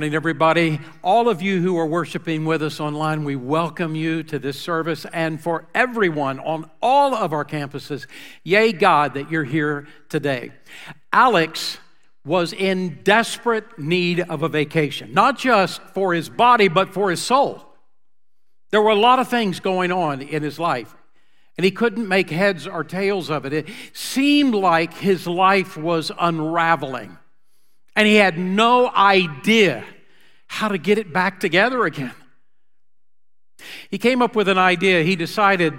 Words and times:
morning, 0.00 0.14
everybody. 0.14 0.80
All 1.04 1.28
of 1.28 1.42
you 1.42 1.60
who 1.60 1.76
are 1.76 1.84
worshiping 1.84 2.46
with 2.46 2.62
us 2.62 2.80
online, 2.80 3.22
we 3.22 3.36
welcome 3.36 3.94
you 3.94 4.22
to 4.22 4.38
this 4.38 4.58
service. 4.58 5.04
And 5.12 5.38
for 5.38 5.66
everyone 5.74 6.40
on 6.40 6.70
all 6.80 7.14
of 7.14 7.34
our 7.34 7.44
campuses, 7.44 8.06
yay, 8.42 8.72
God, 8.72 9.12
that 9.12 9.30
you're 9.30 9.44
here 9.44 9.86
today. 10.08 10.52
Alex 11.12 11.76
was 12.24 12.54
in 12.54 13.00
desperate 13.02 13.78
need 13.78 14.20
of 14.20 14.42
a 14.42 14.48
vacation, 14.48 15.12
not 15.12 15.36
just 15.36 15.82
for 15.92 16.14
his 16.14 16.30
body, 16.30 16.68
but 16.68 16.94
for 16.94 17.10
his 17.10 17.20
soul. 17.20 17.62
There 18.70 18.80
were 18.80 18.88
a 18.88 18.94
lot 18.94 19.18
of 19.18 19.28
things 19.28 19.60
going 19.60 19.92
on 19.92 20.22
in 20.22 20.42
his 20.42 20.58
life, 20.58 20.96
and 21.58 21.64
he 21.66 21.70
couldn't 21.70 22.08
make 22.08 22.30
heads 22.30 22.66
or 22.66 22.84
tails 22.84 23.28
of 23.28 23.44
it. 23.44 23.52
It 23.52 23.68
seemed 23.92 24.54
like 24.54 24.94
his 24.94 25.26
life 25.26 25.76
was 25.76 26.10
unraveling 26.18 27.18
and 27.96 28.06
he 28.06 28.16
had 28.16 28.38
no 28.38 28.88
idea 28.90 29.84
how 30.46 30.68
to 30.68 30.78
get 30.78 30.98
it 30.98 31.12
back 31.12 31.40
together 31.40 31.84
again. 31.84 32.12
He 33.90 33.98
came 33.98 34.22
up 34.22 34.34
with 34.34 34.48
an 34.48 34.58
idea. 34.58 35.02
He 35.02 35.16
decided 35.16 35.74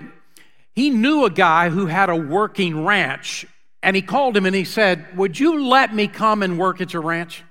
he 0.74 0.90
knew 0.90 1.26
a 1.26 1.30
guy 1.30 1.70
who 1.70 1.88
had 1.88 2.10
a 2.10 2.16
working 2.16 2.86
ranch, 2.86 3.46
and 3.84 3.96
he 3.96 4.02
called 4.02 4.38
him 4.38 4.46
and 4.46 4.56
he 4.56 4.64
said, 4.64 5.18
Would 5.18 5.40
you 5.40 5.66
let 5.66 5.94
me 5.94 6.08
come 6.08 6.44
and 6.44 6.58
work 6.58 6.82
at 6.82 6.94
your 6.94 7.02
ranch? 7.02 7.44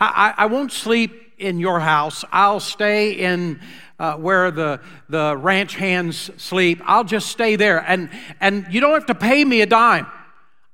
I, 0.00 0.34
I, 0.36 0.44
I 0.44 0.46
won't 0.46 0.72
sleep 0.72 1.34
in 1.38 1.58
your 1.58 1.80
house. 1.80 2.24
I'll 2.32 2.60
stay 2.60 3.12
in 3.12 3.60
uh, 3.98 4.16
where 4.16 4.50
the, 4.50 4.80
the 5.08 5.36
ranch 5.36 5.74
hands 5.74 6.30
sleep. 6.36 6.80
I'll 6.84 7.04
just 7.04 7.28
stay 7.28 7.56
there. 7.56 7.78
And, 7.78 8.10
and 8.40 8.66
you 8.70 8.80
don't 8.80 8.94
have 8.94 9.06
to 9.06 9.14
pay 9.14 9.44
me 9.44 9.60
a 9.60 9.66
dime. 9.66 10.06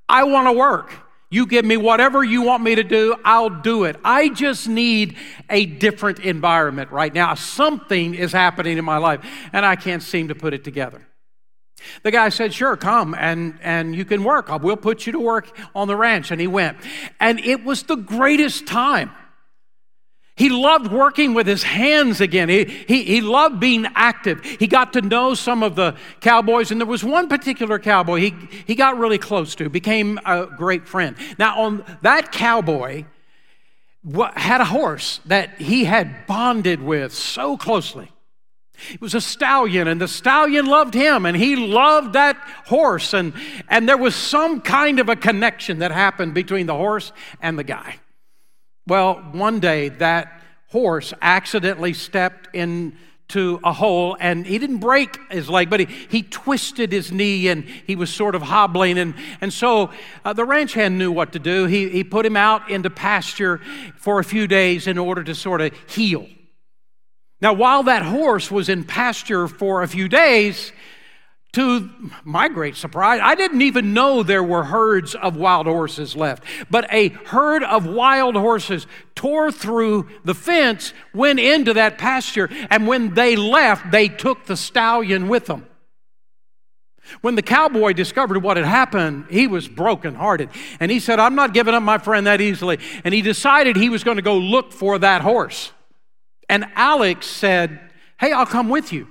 I 0.09 0.25
want 0.25 0.49
to 0.49 0.53
work. 0.53 0.93
You 1.35 1.47
give 1.47 1.65
me 1.65 1.77
whatever 1.77 2.23
you 2.23 2.43
want 2.43 2.63
me 2.63 2.77
to 2.77 2.85
do, 2.85 3.17
I'll 3.25 3.51
do 3.51 3.83
it. 3.83 3.97
I 4.05 4.29
just 4.29 4.69
need 4.69 5.17
a 5.51 5.67
different 5.67 6.21
environment 6.21 6.93
right 6.93 7.13
now. 7.13 7.35
Something 7.35 8.15
is 8.15 8.31
happening 8.31 8.79
in 8.79 8.85
my 8.85 8.99
life, 8.99 9.27
and 9.53 9.67
I 9.67 9.75
can't 9.75 10.01
seem 10.01 10.29
to 10.29 10.37
put 10.37 10.55
it 10.55 10.63
together. 10.63 11.05
The 12.05 12.13
guy 12.13 12.29
said, 12.29 12.55
Sure, 12.55 12.77
come 12.77 13.17
and, 13.19 13.59
and 13.63 13.97
you 13.97 14.05
can 14.05 14.23
work. 14.23 14.49
We'll 14.63 14.77
put 14.77 15.07
you 15.07 15.13
to 15.13 15.19
work 15.19 15.59
on 15.75 15.89
the 15.89 15.97
ranch. 15.97 16.31
And 16.31 16.41
he 16.41 16.47
went. 16.47 16.79
And 17.19 17.41
it 17.41 17.65
was 17.65 17.83
the 17.83 17.97
greatest 17.97 18.69
time. 18.69 19.11
He 20.37 20.49
loved 20.49 20.91
working 20.91 21.33
with 21.33 21.47
his 21.47 21.63
hands 21.63 22.21
again. 22.21 22.49
He, 22.49 22.65
he, 22.65 23.05
he 23.05 23.21
loved 23.21 23.61
being 23.61 23.87
active. 23.95 24.45
He 24.45 24.67
got 24.67 24.93
to 24.95 25.01
know 25.01 25.35
some 25.35 25.63
of 25.63 25.77
the 25.77 25.95
cowboys, 26.21 26.73
and 26.73 26.81
there 26.81 26.89
was 26.89 27.05
one 27.05 27.29
particular 27.29 27.79
cowboy 27.79 28.19
he, 28.19 28.35
he 28.67 28.75
got 28.75 28.99
really 28.99 29.19
close 29.19 29.55
to, 29.57 29.71
became 29.71 30.19
a 30.27 30.47
great 30.47 30.89
friend. 30.89 31.17
Now, 31.39 31.61
on 31.63 31.85
that 32.03 32.33
cowboy 32.33 33.05
had 34.35 34.61
a 34.61 34.65
horse 34.65 35.21
that 35.27 35.61
he 35.61 35.85
had 35.85 36.27
bonded 36.27 36.83
with 36.83 37.15
so 37.15 37.57
closely. 37.57 38.11
It 38.93 39.01
was 39.01 39.15
a 39.15 39.21
stallion, 39.21 39.87
and 39.87 40.01
the 40.01 40.09
stallion 40.09 40.67
loved 40.67 40.95
him, 40.95 41.27
and 41.27 41.37
he 41.37 41.55
loved 41.55 42.15
that 42.15 42.37
horse. 42.67 43.15
And, 43.15 43.33
and 43.69 43.89
there 43.89 43.97
was 43.97 44.17
some 44.17 44.61
kind 44.61 44.99
of 44.99 45.09
a 45.09 45.15
connection 45.15 45.79
that 45.79 45.93
happened 45.93 46.35
between 46.35 46.67
the 46.67 46.75
horse 46.75 47.13
and 47.41 47.57
the 47.57 47.63
guy. 47.63 48.01
Well, 48.87 49.15
one 49.33 49.61
day 49.61 49.89
that 49.89 50.43
horse 50.69 51.15
accidentally 51.23 51.95
stepped 51.95 52.55
into 52.55 53.61
a 53.65 53.73
hole 53.73 54.17
and 54.21 54.45
he 54.45 54.59
didn't 54.59 54.79
break 54.79 55.19
his 55.31 55.49
leg, 55.49 55.71
but 55.71 55.81
he, 55.81 55.87
he 55.87 56.23
twisted 56.23 56.93
his 56.93 57.11
knee 57.11 57.49
and 57.49 57.65
he 57.65 57.97
was 57.97 58.13
sort 58.13 58.35
of 58.35 58.43
hobbling. 58.43 58.99
And, 58.99 59.15
and 59.41 59.53
so 59.53 59.91
uh, 60.25 60.33
the 60.33 60.45
ranch 60.45 60.75
hand 60.75 60.99
knew 60.99 61.11
what 61.11 61.33
to 61.33 61.39
do. 61.39 61.65
He, 61.67 61.89
he 61.89 62.05
put 62.05 62.27
him 62.27 62.37
out 62.37 62.71
into 62.71 62.91
pasture 62.91 63.61
for 63.97 64.19
a 64.19 64.25
few 64.25 64.47
days 64.47 64.87
in 64.87 64.99
order 64.99 65.25
to 65.25 65.35
sort 65.35 65.61
of 65.61 65.73
heal. 65.89 66.27
Now, 67.41 67.53
while 67.53 67.83
that 67.85 68.03
horse 68.03 68.51
was 68.51 68.69
in 68.69 68.85
pasture 68.85 69.49
for 69.49 69.83
a 69.83 69.89
few 69.89 70.09
days, 70.09 70.73
to 71.55 71.89
my 72.25 72.49
great 72.49 72.77
surprise, 72.77 73.21
I 73.23 73.35
didn't 73.35 73.63
even 73.63 73.95
know 73.95 74.23
there 74.23 74.43
were 74.43 74.65
herds 74.65 75.15
of 75.15 75.37
wild 75.37 75.67
horses 75.67 76.17
left. 76.17 76.45
But 76.71 76.93
a 76.93 77.09
herd 77.09 77.63
of 77.63 77.87
wild 77.87 78.37
horses 78.37 78.87
tore 79.15 79.53
through 79.53 80.09
the 80.25 80.35
fence, 80.35 80.93
went 81.15 81.41
into 81.41 81.75
that 81.75 81.99
pasture, 81.99 82.49
and 82.71 82.87
when 82.87 83.15
they 83.15 83.37
left, 83.37 83.91
they 83.91 84.09
took 84.09 84.47
the 84.47 84.57
stallion 84.57 85.29
with 85.29 85.47
them. 85.47 85.67
When 87.21 87.35
the 87.35 87.43
cowboy 87.43 87.93
discovered 87.93 88.43
what 88.43 88.57
had 88.57 88.67
happened, 88.67 89.27
he 89.31 89.47
was 89.47 89.69
brokenhearted. 89.69 90.49
And 90.81 90.91
he 90.91 91.01
said, 91.01 91.21
I'm 91.21 91.35
not 91.35 91.55
giving 91.55 91.75
up 91.75 91.83
my 91.83 91.99
friend 91.99 92.27
that 92.27 92.41
easily. 92.41 92.79
And 93.05 93.13
he 93.13 93.23
decided 93.23 93.77
he 93.77 93.91
was 93.91 94.05
going 94.05 94.17
to 94.17 94.23
go 94.23 94.39
look 94.39 94.73
for 94.73 94.99
that 94.99 95.21
horse. 95.21 95.73
And 96.49 96.67
Alex 96.75 97.27
said, 97.27 97.79
Hey, 98.19 98.33
I'll 98.33 98.47
come 98.47 98.69
with 98.69 98.93
you. 98.93 99.09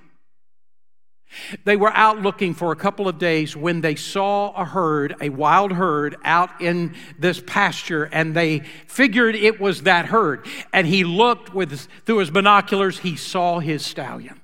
They 1.63 1.75
were 1.75 1.91
out 1.93 2.21
looking 2.21 2.53
for 2.53 2.71
a 2.71 2.75
couple 2.75 3.07
of 3.07 3.17
days 3.17 3.55
when 3.55 3.81
they 3.81 3.95
saw 3.95 4.51
a 4.51 4.65
herd, 4.65 5.15
a 5.21 5.29
wild 5.29 5.71
herd, 5.71 6.15
out 6.23 6.61
in 6.61 6.95
this 7.17 7.41
pasture, 7.45 8.05
and 8.05 8.35
they 8.35 8.59
figured 8.87 9.35
it 9.35 9.59
was 9.59 9.83
that 9.83 10.05
herd. 10.05 10.45
And 10.71 10.87
he 10.87 11.03
looked 11.03 11.53
with 11.53 11.87
through 12.05 12.17
his 12.17 12.31
binoculars, 12.31 12.99
he 12.99 13.15
saw 13.15 13.59
his 13.59 13.85
stallion. 13.85 14.41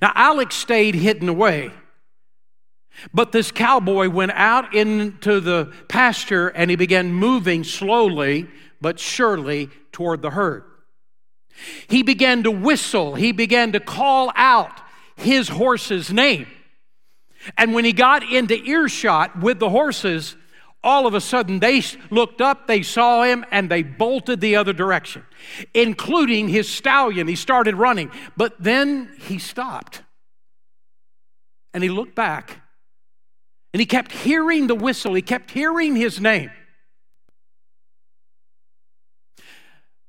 Now, 0.00 0.12
Alex 0.14 0.56
stayed 0.56 0.94
hidden 0.94 1.28
away. 1.28 1.72
But 3.14 3.32
this 3.32 3.50
cowboy 3.50 4.08
went 4.08 4.32
out 4.32 4.74
into 4.74 5.40
the 5.40 5.72
pasture 5.88 6.48
and 6.48 6.70
he 6.70 6.76
began 6.76 7.12
moving 7.12 7.64
slowly 7.64 8.46
but 8.80 8.98
surely 8.98 9.70
toward 9.92 10.22
the 10.22 10.30
herd. 10.30 10.64
He 11.88 12.02
began 12.02 12.42
to 12.44 12.50
whistle, 12.50 13.14
he 13.14 13.32
began 13.32 13.72
to 13.72 13.80
call 13.80 14.32
out 14.34 14.80
his 15.20 15.48
horse's 15.48 16.12
name. 16.12 16.46
And 17.56 17.74
when 17.74 17.84
he 17.84 17.92
got 17.92 18.22
into 18.22 18.54
earshot 18.54 19.40
with 19.40 19.58
the 19.58 19.70
horses, 19.70 20.36
all 20.82 21.06
of 21.06 21.14
a 21.14 21.20
sudden 21.20 21.58
they 21.58 21.82
looked 22.10 22.40
up, 22.40 22.66
they 22.66 22.82
saw 22.82 23.22
him, 23.22 23.44
and 23.50 23.70
they 23.70 23.82
bolted 23.82 24.40
the 24.40 24.56
other 24.56 24.72
direction, 24.72 25.24
including 25.74 26.48
his 26.48 26.68
stallion. 26.68 27.28
He 27.28 27.36
started 27.36 27.76
running, 27.76 28.10
but 28.36 28.54
then 28.58 29.10
he 29.20 29.38
stopped 29.38 30.02
and 31.72 31.82
he 31.82 31.88
looked 31.88 32.14
back 32.14 32.60
and 33.72 33.80
he 33.80 33.86
kept 33.86 34.12
hearing 34.12 34.66
the 34.66 34.74
whistle, 34.74 35.14
he 35.14 35.22
kept 35.22 35.50
hearing 35.50 35.96
his 35.96 36.20
name. 36.20 36.50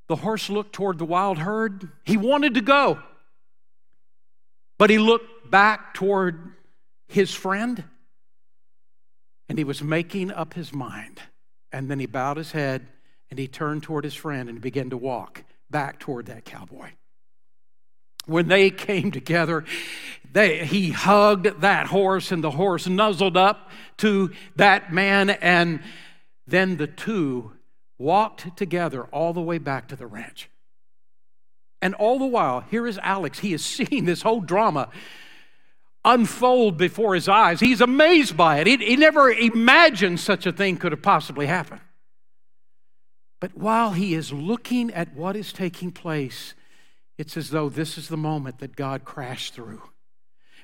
The 0.07 0.15
horse 0.17 0.49
looked 0.49 0.73
toward 0.73 0.97
the 0.97 1.05
wild 1.05 1.37
herd. 1.37 1.89
He 2.03 2.17
wanted 2.17 2.55
to 2.55 2.61
go. 2.61 3.01
But 4.81 4.89
he 4.89 4.97
looked 4.97 5.51
back 5.51 5.93
toward 5.93 6.53
his 7.07 7.31
friend 7.31 7.83
and 9.47 9.59
he 9.59 9.63
was 9.63 9.83
making 9.83 10.31
up 10.31 10.55
his 10.55 10.73
mind. 10.73 11.21
And 11.71 11.87
then 11.87 11.99
he 11.99 12.07
bowed 12.07 12.37
his 12.37 12.51
head 12.51 12.87
and 13.29 13.37
he 13.37 13.47
turned 13.47 13.83
toward 13.83 14.05
his 14.05 14.15
friend 14.15 14.49
and 14.49 14.59
began 14.59 14.89
to 14.89 14.97
walk 14.97 15.43
back 15.69 15.99
toward 15.99 16.25
that 16.25 16.45
cowboy. 16.45 16.89
When 18.25 18.47
they 18.47 18.71
came 18.71 19.11
together, 19.11 19.65
they, 20.31 20.65
he 20.65 20.89
hugged 20.89 21.61
that 21.61 21.85
horse 21.85 22.31
and 22.31 22.43
the 22.43 22.49
horse 22.49 22.87
nuzzled 22.87 23.37
up 23.37 23.69
to 23.97 24.31
that 24.55 24.91
man, 24.91 25.29
and 25.29 25.81
then 26.47 26.77
the 26.77 26.87
two 26.87 27.51
walked 27.99 28.57
together 28.57 29.03
all 29.03 29.31
the 29.31 29.41
way 29.41 29.59
back 29.59 29.89
to 29.89 29.95
the 29.95 30.07
ranch. 30.07 30.49
And 31.81 31.95
all 31.95 32.19
the 32.19 32.25
while, 32.25 32.61
here 32.69 32.85
is 32.85 32.97
Alex. 32.99 33.39
He 33.39 33.53
is 33.53 33.63
seeing 33.65 34.05
this 34.05 34.21
whole 34.21 34.41
drama 34.41 34.89
unfold 36.03 36.77
before 36.77 37.13
his 37.13 37.27
eyes. 37.27 37.59
He's 37.59 37.81
amazed 37.81 38.35
by 38.35 38.59
it. 38.59 38.67
He, 38.67 38.77
he 38.77 38.95
never 38.95 39.31
imagined 39.31 40.19
such 40.19 40.45
a 40.45 40.51
thing 40.51 40.77
could 40.77 40.91
have 40.91 41.01
possibly 41.01 41.45
happened. 41.45 41.81
But 43.39 43.57
while 43.57 43.91
he 43.91 44.13
is 44.13 44.31
looking 44.31 44.91
at 44.91 45.15
what 45.15 45.35
is 45.35 45.51
taking 45.51 45.91
place, 45.91 46.53
it's 47.17 47.37
as 47.37 47.49
though 47.49 47.69
this 47.69 47.97
is 47.97 48.07
the 48.07 48.17
moment 48.17 48.59
that 48.59 48.75
God 48.75 49.03
crashed 49.03 49.53
through. 49.53 49.81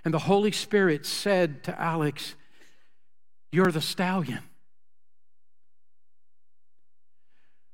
And 0.06 0.14
the 0.14 0.20
Holy 0.20 0.52
Spirit 0.52 1.06
said 1.06 1.64
to 1.66 1.80
Alex, 1.80 2.36
You're 3.52 3.72
the 3.72 3.82
stallion. 3.82 4.40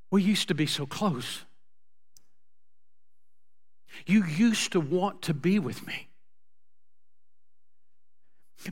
We 0.10 0.22
used 0.24 0.48
to 0.50 0.54
be 0.54 0.66
so 0.66 0.86
close. 0.86 1.44
You 4.06 4.24
used 4.24 4.72
to 4.74 4.80
want 4.80 5.22
to 5.24 5.34
be 5.34 5.60
with 5.60 5.86
me. 5.86 6.08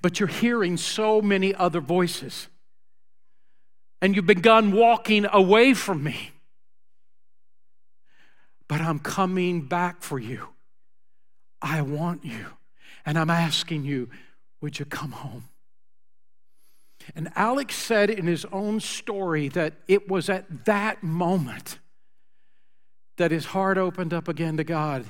But 0.01 0.19
you're 0.19 0.27
hearing 0.27 0.77
so 0.77 1.21
many 1.21 1.53
other 1.53 1.81
voices. 1.81 2.47
And 4.01 4.15
you've 4.15 4.25
begun 4.25 4.71
walking 4.71 5.25
away 5.31 5.73
from 5.73 6.03
me. 6.03 6.31
But 8.67 8.81
I'm 8.81 8.99
coming 8.99 9.61
back 9.61 10.01
for 10.01 10.17
you. 10.17 10.47
I 11.61 11.81
want 11.81 12.23
you. 12.25 12.45
And 13.05 13.17
I'm 13.17 13.29
asking 13.29 13.83
you, 13.83 14.09
would 14.61 14.79
you 14.79 14.85
come 14.85 15.11
home? 15.11 15.45
And 17.15 17.31
Alex 17.35 17.75
said 17.75 18.09
in 18.09 18.27
his 18.27 18.45
own 18.51 18.79
story 18.79 19.47
that 19.49 19.73
it 19.87 20.07
was 20.07 20.29
at 20.29 20.65
that 20.65 21.03
moment 21.03 21.79
that 23.17 23.31
his 23.31 23.45
heart 23.45 23.77
opened 23.77 24.13
up 24.13 24.27
again 24.27 24.57
to 24.57 24.63
God. 24.63 25.05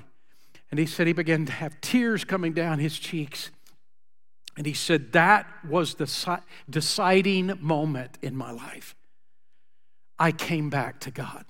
And 0.71 0.79
he 0.79 0.85
said 0.85 1.05
he 1.05 1.13
began 1.13 1.45
to 1.45 1.51
have 1.51 1.79
tears 1.81 2.23
coming 2.23 2.53
down 2.53 2.79
his 2.79 2.97
cheeks. 2.97 3.51
And 4.57 4.65
he 4.65 4.73
said, 4.73 5.11
That 5.11 5.47
was 5.67 5.95
the 5.95 6.41
deciding 6.69 7.53
moment 7.59 8.17
in 8.21 8.35
my 8.35 8.51
life. 8.51 8.95
I 10.17 10.31
came 10.31 10.69
back 10.69 10.99
to 11.01 11.11
God. 11.11 11.45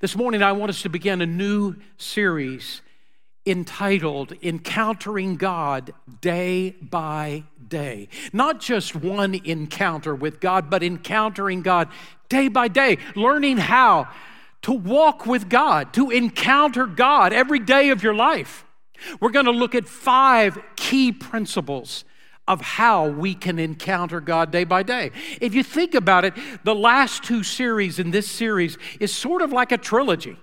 This 0.00 0.16
morning, 0.16 0.42
I 0.42 0.52
want 0.52 0.70
us 0.70 0.82
to 0.82 0.88
begin 0.88 1.20
a 1.20 1.26
new 1.26 1.76
series 1.96 2.82
entitled 3.46 4.32
Encountering 4.42 5.36
God 5.36 5.94
Day 6.20 6.76
by 6.82 7.44
Day. 7.66 8.08
Not 8.32 8.60
just 8.60 8.94
one 8.94 9.34
encounter 9.34 10.14
with 10.14 10.40
God, 10.40 10.68
but 10.68 10.82
encountering 10.82 11.62
God 11.62 11.88
day 12.28 12.48
by 12.48 12.68
day, 12.68 12.98
learning 13.16 13.56
how 13.56 14.08
to 14.62 14.72
walk 14.72 15.26
with 15.26 15.48
God, 15.48 15.92
to 15.94 16.10
encounter 16.10 16.86
God 16.86 17.32
every 17.32 17.58
day 17.58 17.90
of 17.90 18.02
your 18.02 18.14
life. 18.14 18.64
We're 19.20 19.30
going 19.30 19.46
to 19.46 19.52
look 19.52 19.74
at 19.74 19.86
five 19.86 20.58
key 20.76 21.12
principles 21.12 22.04
of 22.48 22.60
how 22.62 23.06
we 23.06 23.34
can 23.34 23.58
encounter 23.58 24.20
God 24.20 24.50
day 24.50 24.64
by 24.64 24.82
day. 24.82 25.10
If 25.40 25.54
you 25.54 25.62
think 25.62 25.94
about 25.94 26.24
it, 26.24 26.34
the 26.64 26.74
last 26.74 27.22
two 27.22 27.42
series 27.42 27.98
in 27.98 28.10
this 28.10 28.28
series 28.28 28.78
is 28.98 29.14
sort 29.14 29.42
of 29.42 29.52
like 29.52 29.70
a 29.70 29.78
trilogy. 29.78 30.36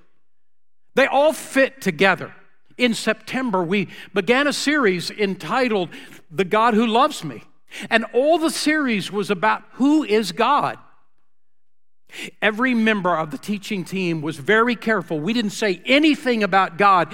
They 0.94 1.08
all 1.08 1.34
fit 1.34 1.82
together. 1.82 2.34
In 2.78 2.94
September, 2.94 3.64
we 3.64 3.90
began 4.14 4.48
a 4.48 4.54
series 4.54 5.10
entitled 5.10 5.90
The 6.30 6.46
God 6.46 6.74
Who 6.74 6.86
Loves 6.86 7.24
Me. 7.24 7.44
And 7.90 8.06
all 8.14 8.38
the 8.38 8.52
series 8.52 9.12
was 9.12 9.30
about 9.30 9.64
who 9.74 10.04
is 10.04 10.32
God. 10.32 10.78
Every 12.42 12.74
member 12.74 13.16
of 13.16 13.32
the 13.32 13.38
teaching 13.38 13.84
team 13.84 14.22
was 14.22 14.38
very 14.38 14.76
careful. 14.76 15.20
We 15.20 15.34
didn't 15.34 15.52
say 15.52 15.82
anything 15.86 16.44
about 16.44 16.78
God 16.78 17.14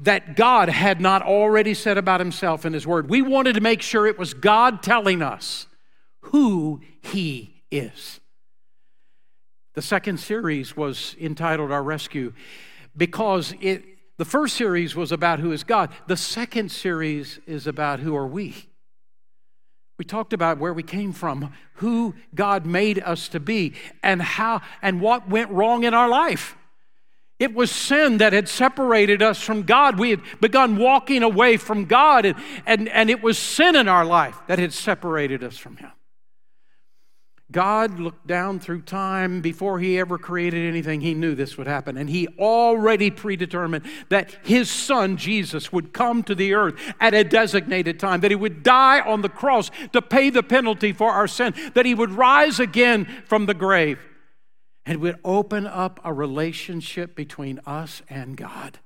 that 0.00 0.36
God 0.36 0.68
had 0.68 1.00
not 1.00 1.22
already 1.22 1.74
said 1.74 1.98
about 1.98 2.20
himself 2.20 2.64
in 2.64 2.72
his 2.72 2.86
word. 2.86 3.10
We 3.10 3.22
wanted 3.22 3.54
to 3.54 3.60
make 3.60 3.82
sure 3.82 4.06
it 4.06 4.18
was 4.18 4.34
God 4.34 4.82
telling 4.82 5.22
us 5.22 5.66
who 6.20 6.80
he 7.02 7.62
is. 7.70 8.20
The 9.74 9.82
second 9.82 10.18
series 10.18 10.76
was 10.76 11.16
entitled 11.20 11.72
Our 11.72 11.82
Rescue 11.82 12.32
because 12.96 13.54
it, 13.60 13.84
the 14.18 14.24
first 14.24 14.56
series 14.56 14.96
was 14.96 15.12
about 15.12 15.38
who 15.38 15.52
is 15.52 15.64
God. 15.64 15.90
The 16.06 16.16
second 16.16 16.70
series 16.70 17.38
is 17.46 17.66
about 17.66 18.00
who 18.00 18.16
are 18.16 18.26
we. 18.26 18.68
We 19.98 20.04
talked 20.04 20.32
about 20.32 20.58
where 20.58 20.72
we 20.72 20.84
came 20.84 21.12
from, 21.12 21.52
who 21.74 22.14
God 22.32 22.64
made 22.64 23.00
us 23.00 23.28
to 23.30 23.40
be, 23.40 23.74
and 24.02 24.22
how 24.22 24.62
and 24.80 25.00
what 25.00 25.28
went 25.28 25.50
wrong 25.50 25.82
in 25.82 25.92
our 25.92 26.08
life. 26.08 26.56
It 27.40 27.54
was 27.54 27.70
sin 27.70 28.18
that 28.18 28.32
had 28.32 28.48
separated 28.48 29.22
us 29.22 29.40
from 29.40 29.62
God. 29.62 29.98
We 29.98 30.10
had 30.10 30.22
begun 30.40 30.76
walking 30.76 31.22
away 31.22 31.56
from 31.56 31.84
God, 31.84 32.24
and, 32.24 32.36
and, 32.66 32.88
and 32.88 33.10
it 33.10 33.22
was 33.22 33.38
sin 33.38 33.76
in 33.76 33.88
our 33.88 34.04
life 34.04 34.36
that 34.46 34.58
had 34.58 34.72
separated 34.72 35.44
us 35.44 35.56
from 35.56 35.76
Him. 35.76 35.90
God 37.50 37.98
looked 37.98 38.26
down 38.26 38.60
through 38.60 38.82
time 38.82 39.40
before 39.40 39.78
He 39.78 39.98
ever 39.98 40.18
created 40.18 40.68
anything. 40.68 41.00
He 41.00 41.14
knew 41.14 41.34
this 41.34 41.56
would 41.56 41.66
happen, 41.66 41.96
and 41.96 42.10
He 42.10 42.28
already 42.38 43.10
predetermined 43.10 43.86
that 44.10 44.36
His 44.42 44.70
Son, 44.70 45.16
Jesus, 45.16 45.72
would 45.72 45.94
come 45.94 46.22
to 46.24 46.34
the 46.34 46.52
earth 46.52 46.74
at 47.00 47.14
a 47.14 47.24
designated 47.24 47.98
time, 47.98 48.20
that 48.20 48.30
He 48.30 48.36
would 48.36 48.62
die 48.62 49.00
on 49.00 49.22
the 49.22 49.30
cross 49.30 49.70
to 49.92 50.02
pay 50.02 50.28
the 50.28 50.42
penalty 50.42 50.92
for 50.92 51.10
our 51.10 51.26
sin, 51.26 51.54
that 51.74 51.86
He 51.86 51.94
would 51.94 52.10
rise 52.10 52.60
again 52.60 53.06
from 53.24 53.46
the 53.46 53.54
grave 53.54 53.98
and 54.84 55.00
would 55.00 55.18
open 55.24 55.66
up 55.66 56.00
a 56.04 56.12
relationship 56.12 57.14
between 57.14 57.60
us 57.66 58.02
and 58.10 58.36
God. 58.36 58.78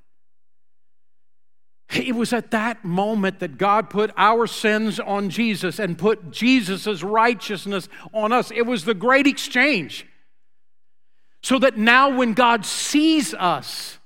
It 1.94 2.14
was 2.14 2.32
at 2.32 2.50
that 2.52 2.84
moment 2.84 3.40
that 3.40 3.58
God 3.58 3.90
put 3.90 4.12
our 4.16 4.46
sins 4.46 4.98
on 4.98 5.28
Jesus 5.28 5.78
and 5.78 5.98
put 5.98 6.30
Jesus' 6.30 7.02
righteousness 7.02 7.88
on 8.12 8.32
us. 8.32 8.50
It 8.50 8.62
was 8.62 8.84
the 8.84 8.94
great 8.94 9.26
exchange. 9.26 10.06
So 11.42 11.58
that 11.58 11.76
now, 11.76 12.08
when 12.08 12.34
God 12.34 12.64
sees 12.64 13.34
us, 13.34 13.98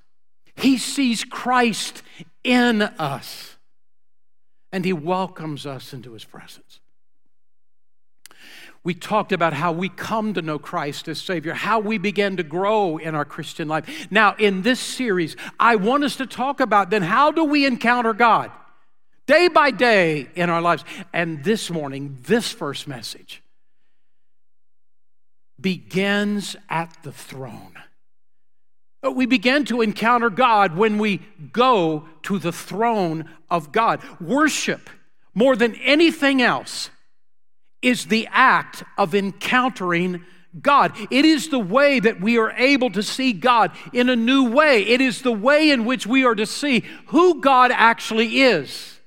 he 0.56 0.78
sees 0.78 1.22
Christ 1.22 2.02
in 2.42 2.82
us 2.82 3.56
and 4.72 4.84
he 4.84 4.92
welcomes 4.92 5.66
us 5.66 5.92
into 5.92 6.12
his 6.12 6.24
presence. 6.24 6.80
We 8.86 8.94
talked 8.94 9.32
about 9.32 9.52
how 9.52 9.72
we 9.72 9.88
come 9.88 10.32
to 10.34 10.42
know 10.42 10.60
Christ 10.60 11.08
as 11.08 11.20
Savior, 11.20 11.54
how 11.54 11.80
we 11.80 11.98
begin 11.98 12.36
to 12.36 12.44
grow 12.44 12.98
in 12.98 13.16
our 13.16 13.24
Christian 13.24 13.66
life. 13.66 14.06
Now, 14.12 14.36
in 14.38 14.62
this 14.62 14.78
series, 14.78 15.34
I 15.58 15.74
want 15.74 16.04
us 16.04 16.14
to 16.18 16.26
talk 16.26 16.60
about 16.60 16.90
then 16.90 17.02
how 17.02 17.32
do 17.32 17.42
we 17.42 17.66
encounter 17.66 18.12
God 18.12 18.52
day 19.26 19.48
by 19.48 19.72
day 19.72 20.28
in 20.36 20.50
our 20.50 20.62
lives. 20.62 20.84
And 21.12 21.42
this 21.42 21.68
morning, 21.68 22.16
this 22.28 22.52
first 22.52 22.86
message 22.86 23.42
begins 25.60 26.54
at 26.70 26.96
the 27.02 27.10
throne. 27.10 27.74
Uh, 29.04 29.10
we 29.10 29.26
begin 29.26 29.64
to 29.64 29.82
encounter 29.82 30.30
God 30.30 30.76
when 30.76 30.98
we 30.98 31.22
go 31.52 32.06
to 32.22 32.38
the 32.38 32.52
throne 32.52 33.28
of 33.50 33.72
God. 33.72 34.00
Worship, 34.20 34.88
more 35.34 35.56
than 35.56 35.74
anything 35.74 36.40
else, 36.40 36.90
is 37.86 38.06
the 38.06 38.28
act 38.32 38.82
of 38.98 39.14
encountering 39.14 40.24
God. 40.60 40.92
It 41.08 41.24
is 41.24 41.50
the 41.50 41.58
way 41.60 42.00
that 42.00 42.20
we 42.20 42.36
are 42.36 42.50
able 42.50 42.90
to 42.90 43.02
see 43.02 43.32
God 43.32 43.70
in 43.92 44.08
a 44.08 44.16
new 44.16 44.50
way. 44.50 44.82
It 44.82 45.00
is 45.00 45.22
the 45.22 45.32
way 45.32 45.70
in 45.70 45.84
which 45.84 46.04
we 46.04 46.24
are 46.24 46.34
to 46.34 46.46
see 46.46 46.82
who 47.06 47.40
God 47.40 47.70
actually 47.72 48.40
is 48.40 48.98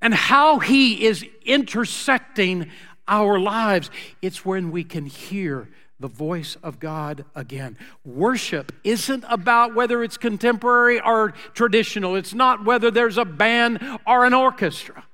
and 0.00 0.14
how 0.14 0.60
He 0.60 1.04
is 1.04 1.24
intersecting 1.44 2.70
our 3.08 3.40
lives. 3.40 3.90
It's 4.22 4.44
when 4.44 4.70
we 4.70 4.84
can 4.84 5.06
hear 5.06 5.68
the 5.98 6.06
voice 6.06 6.56
of 6.62 6.78
God 6.78 7.24
again. 7.34 7.76
Worship 8.04 8.70
isn't 8.84 9.24
about 9.28 9.74
whether 9.74 10.04
it's 10.04 10.18
contemporary 10.18 11.00
or 11.00 11.32
traditional, 11.54 12.14
it's 12.14 12.34
not 12.34 12.64
whether 12.64 12.92
there's 12.92 13.18
a 13.18 13.24
band 13.24 13.80
or 14.06 14.24
an 14.24 14.34
orchestra. 14.34 15.04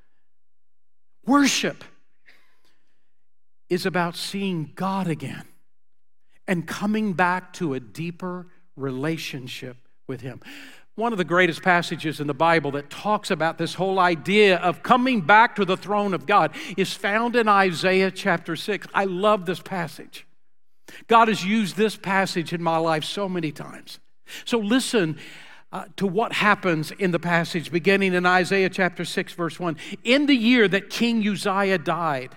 Worship 1.24 1.84
is 3.72 3.86
about 3.86 4.14
seeing 4.14 4.70
God 4.74 5.08
again 5.08 5.44
and 6.46 6.66
coming 6.66 7.14
back 7.14 7.54
to 7.54 7.72
a 7.72 7.80
deeper 7.80 8.46
relationship 8.76 9.78
with 10.06 10.20
Him. 10.20 10.40
One 10.94 11.12
of 11.12 11.16
the 11.16 11.24
greatest 11.24 11.62
passages 11.62 12.20
in 12.20 12.26
the 12.26 12.34
Bible 12.34 12.72
that 12.72 12.90
talks 12.90 13.30
about 13.30 13.56
this 13.56 13.72
whole 13.72 13.98
idea 13.98 14.58
of 14.58 14.82
coming 14.82 15.22
back 15.22 15.56
to 15.56 15.64
the 15.64 15.78
throne 15.78 16.12
of 16.12 16.26
God 16.26 16.54
is 16.76 16.92
found 16.92 17.34
in 17.34 17.48
Isaiah 17.48 18.10
chapter 18.10 18.56
6. 18.56 18.88
I 18.92 19.06
love 19.06 19.46
this 19.46 19.60
passage. 19.60 20.26
God 21.06 21.28
has 21.28 21.42
used 21.42 21.78
this 21.78 21.96
passage 21.96 22.52
in 22.52 22.62
my 22.62 22.76
life 22.76 23.04
so 23.04 23.26
many 23.26 23.52
times. 23.52 24.00
So 24.44 24.58
listen 24.58 25.18
uh, 25.72 25.86
to 25.96 26.06
what 26.06 26.34
happens 26.34 26.90
in 26.90 27.10
the 27.10 27.18
passage 27.18 27.72
beginning 27.72 28.12
in 28.12 28.26
Isaiah 28.26 28.68
chapter 28.68 29.06
6, 29.06 29.32
verse 29.32 29.58
1. 29.58 29.78
In 30.04 30.26
the 30.26 30.36
year 30.36 30.68
that 30.68 30.90
King 30.90 31.26
Uzziah 31.26 31.78
died, 31.78 32.36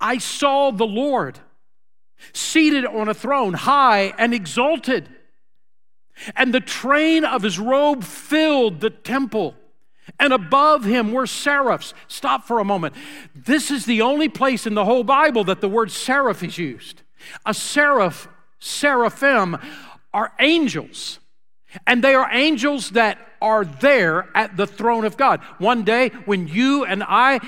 I 0.00 0.18
saw 0.18 0.70
the 0.70 0.86
Lord 0.86 1.38
seated 2.32 2.84
on 2.84 3.08
a 3.08 3.14
throne, 3.14 3.54
high 3.54 4.12
and 4.18 4.34
exalted, 4.34 5.08
and 6.36 6.52
the 6.52 6.60
train 6.60 7.24
of 7.24 7.42
his 7.42 7.58
robe 7.58 8.04
filled 8.04 8.80
the 8.80 8.90
temple. 8.90 9.54
And 10.18 10.32
above 10.32 10.84
him 10.84 11.12
were 11.12 11.26
seraphs. 11.26 11.94
Stop 12.08 12.44
for 12.44 12.58
a 12.58 12.64
moment. 12.64 12.94
This 13.34 13.70
is 13.70 13.86
the 13.86 14.02
only 14.02 14.28
place 14.28 14.66
in 14.66 14.74
the 14.74 14.84
whole 14.84 15.04
Bible 15.04 15.44
that 15.44 15.60
the 15.60 15.68
word 15.68 15.92
seraph 15.92 16.42
is 16.42 16.58
used. 16.58 17.02
A 17.46 17.54
seraph, 17.54 18.26
seraphim, 18.58 19.56
are 20.12 20.32
angels. 20.40 21.19
And 21.86 22.02
they 22.02 22.14
are 22.14 22.28
angels 22.32 22.90
that 22.90 23.18
are 23.40 23.64
there 23.64 24.28
at 24.34 24.56
the 24.56 24.66
throne 24.66 25.04
of 25.04 25.16
God. 25.16 25.40
One 25.58 25.84
day, 25.84 26.10
when 26.26 26.48
you 26.48 26.84
and 26.84 27.02
I 27.02 27.38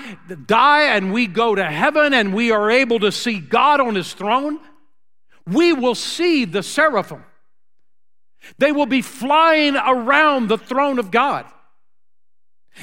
die 0.46 0.96
and 0.96 1.12
we 1.12 1.26
go 1.26 1.54
to 1.54 1.64
heaven 1.64 2.14
and 2.14 2.34
we 2.34 2.50
are 2.50 2.70
able 2.70 3.00
to 3.00 3.12
see 3.12 3.38
God 3.38 3.80
on 3.80 3.94
his 3.94 4.12
throne, 4.12 4.58
we 5.46 5.72
will 5.72 5.94
see 5.94 6.44
the 6.44 6.62
seraphim. 6.62 7.24
They 8.58 8.72
will 8.72 8.86
be 8.86 9.02
flying 9.02 9.76
around 9.76 10.48
the 10.48 10.58
throne 10.58 10.98
of 10.98 11.10
God. 11.10 11.46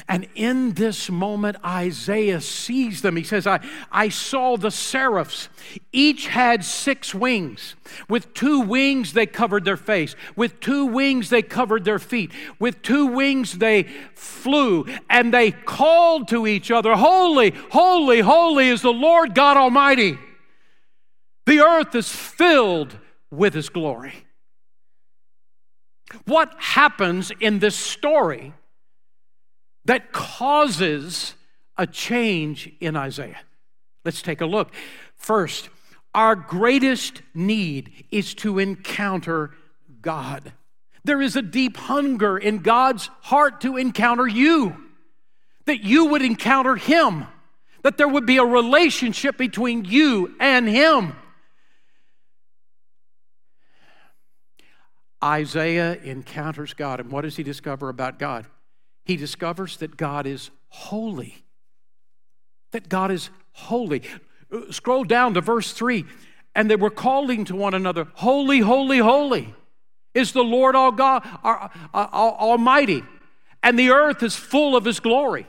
And 0.08 0.28
in 0.34 0.74
this 0.74 1.10
moment, 1.10 1.56
Isaiah 1.64 2.40
sees 2.40 3.02
them. 3.02 3.16
He 3.16 3.24
says, 3.24 3.46
I, 3.46 3.60
I 3.90 4.08
saw 4.08 4.56
the 4.56 4.70
seraphs. 4.70 5.48
Each 5.92 6.28
had 6.28 6.64
six 6.64 7.14
wings. 7.14 7.74
With 8.08 8.32
two 8.32 8.60
wings, 8.60 9.12
they 9.12 9.26
covered 9.26 9.64
their 9.64 9.76
face. 9.76 10.14
With 10.36 10.60
two 10.60 10.86
wings, 10.86 11.28
they 11.28 11.42
covered 11.42 11.84
their 11.84 11.98
feet. 11.98 12.30
With 12.60 12.82
two 12.82 13.06
wings, 13.06 13.58
they 13.58 13.84
flew. 14.14 14.86
And 15.08 15.34
they 15.34 15.50
called 15.50 16.28
to 16.28 16.46
each 16.46 16.70
other, 16.70 16.94
Holy, 16.94 17.50
holy, 17.70 18.20
holy 18.20 18.68
is 18.68 18.82
the 18.82 18.92
Lord 18.92 19.34
God 19.34 19.56
Almighty. 19.56 20.18
The 21.46 21.60
earth 21.60 21.94
is 21.96 22.08
filled 22.08 22.96
with 23.30 23.54
his 23.54 23.68
glory. 23.68 24.14
What 26.26 26.54
happens 26.58 27.32
in 27.40 27.58
this 27.58 27.76
story 27.76 28.52
that 29.84 30.12
causes 30.12 31.34
a 31.76 31.86
change 31.86 32.70
in 32.80 32.96
Isaiah? 32.96 33.40
Let's 34.04 34.22
take 34.22 34.40
a 34.40 34.46
look. 34.46 34.72
First, 35.16 35.68
our 36.14 36.34
greatest 36.34 37.22
need 37.34 38.04
is 38.10 38.34
to 38.34 38.58
encounter 38.58 39.50
God. 40.02 40.52
There 41.04 41.22
is 41.22 41.36
a 41.36 41.42
deep 41.42 41.76
hunger 41.76 42.36
in 42.36 42.58
God's 42.58 43.08
heart 43.20 43.60
to 43.62 43.76
encounter 43.76 44.26
you, 44.26 44.76
that 45.66 45.82
you 45.82 46.06
would 46.06 46.22
encounter 46.22 46.76
Him, 46.76 47.26
that 47.82 47.96
there 47.96 48.08
would 48.08 48.26
be 48.26 48.38
a 48.38 48.44
relationship 48.44 49.38
between 49.38 49.84
you 49.84 50.34
and 50.40 50.68
Him. 50.68 51.14
Isaiah 55.22 55.96
encounters 56.02 56.74
God, 56.74 57.00
and 57.00 57.10
what 57.10 57.22
does 57.22 57.36
he 57.36 57.42
discover 57.42 57.90
about 57.90 58.18
God? 58.18 58.46
He 59.10 59.16
discovers 59.16 59.78
that 59.78 59.96
God 59.96 60.24
is 60.24 60.52
holy. 60.68 61.42
That 62.70 62.88
God 62.88 63.10
is 63.10 63.28
holy. 63.50 64.02
Scroll 64.70 65.02
down 65.02 65.34
to 65.34 65.40
verse 65.40 65.72
3 65.72 66.04
and 66.54 66.70
they 66.70 66.76
were 66.76 66.90
calling 66.90 67.44
to 67.46 67.56
one 67.56 67.74
another, 67.74 68.06
Holy, 68.14 68.60
holy, 68.60 68.98
holy 68.98 69.52
is 70.14 70.30
the 70.30 70.44
Lord 70.44 70.76
all 70.76 70.92
God, 70.92 71.28
our, 71.42 71.72
our, 71.92 72.08
our, 72.12 72.32
Almighty, 72.34 73.02
and 73.64 73.76
the 73.76 73.90
earth 73.90 74.22
is 74.22 74.36
full 74.36 74.76
of 74.76 74.84
His 74.84 75.00
glory. 75.00 75.48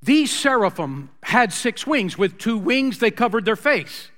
These 0.00 0.30
seraphim 0.30 1.10
had 1.24 1.52
six 1.52 1.88
wings. 1.88 2.16
With 2.16 2.38
two 2.38 2.56
wings, 2.56 3.00
they 3.00 3.10
covered 3.10 3.46
their 3.46 3.56
face 3.56 4.12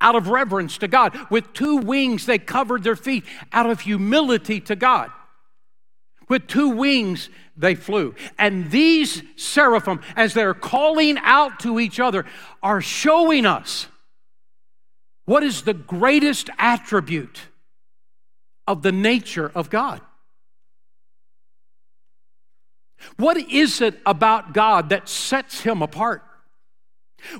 out 0.00 0.14
of 0.14 0.28
reverence 0.28 0.78
to 0.78 0.88
God. 0.88 1.16
With 1.30 1.52
two 1.52 1.78
wings, 1.78 2.26
they 2.26 2.38
covered 2.38 2.82
their 2.82 2.96
feet 2.96 3.24
out 3.52 3.68
of 3.68 3.80
humility 3.80 4.60
to 4.60 4.76
God. 4.76 5.10
With 6.28 6.46
two 6.46 6.70
wings, 6.70 7.28
they 7.56 7.74
flew. 7.74 8.14
And 8.38 8.70
these 8.70 9.22
seraphim, 9.36 10.00
as 10.16 10.34
they're 10.34 10.54
calling 10.54 11.18
out 11.18 11.60
to 11.60 11.78
each 11.78 12.00
other, 12.00 12.26
are 12.62 12.80
showing 12.80 13.46
us 13.46 13.86
what 15.24 15.42
is 15.42 15.62
the 15.62 15.74
greatest 15.74 16.50
attribute 16.58 17.42
of 18.66 18.82
the 18.82 18.92
nature 18.92 19.50
of 19.54 19.70
God. 19.70 20.00
What 23.16 23.36
is 23.36 23.80
it 23.80 23.98
about 24.04 24.52
God 24.52 24.88
that 24.88 25.08
sets 25.08 25.60
him 25.60 25.82
apart? 25.82 26.24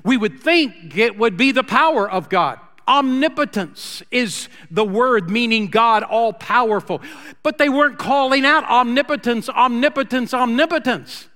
We 0.03 0.17
would 0.17 0.39
think 0.39 0.97
it 0.97 1.17
would 1.17 1.37
be 1.37 1.51
the 1.51 1.63
power 1.63 2.09
of 2.09 2.29
God. 2.29 2.59
Omnipotence 2.87 4.01
is 4.11 4.47
the 4.71 4.85
word 4.85 5.29
meaning 5.29 5.67
God 5.67 6.03
all 6.03 6.31
powerful. 6.31 7.01
But 7.43 7.57
they 7.57 7.69
weren't 7.69 7.99
calling 7.99 8.45
out 8.45 8.63
omnipotence, 8.63 9.49
omnipotence, 9.49 10.33
omnipotence. 10.33 11.27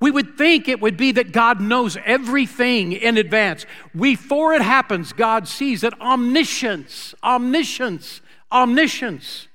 We 0.00 0.10
would 0.10 0.36
think 0.36 0.68
it 0.68 0.80
would 0.80 0.96
be 0.96 1.12
that 1.12 1.32
God 1.32 1.60
knows 1.60 1.96
everything 2.04 2.92
in 2.92 3.16
advance. 3.16 3.66
Before 3.94 4.52
it 4.54 4.62
happens, 4.62 5.12
God 5.12 5.46
sees 5.46 5.84
it. 5.84 5.98
Omniscience, 6.00 7.14
omniscience, 7.22 8.20
omniscience. 8.50 9.48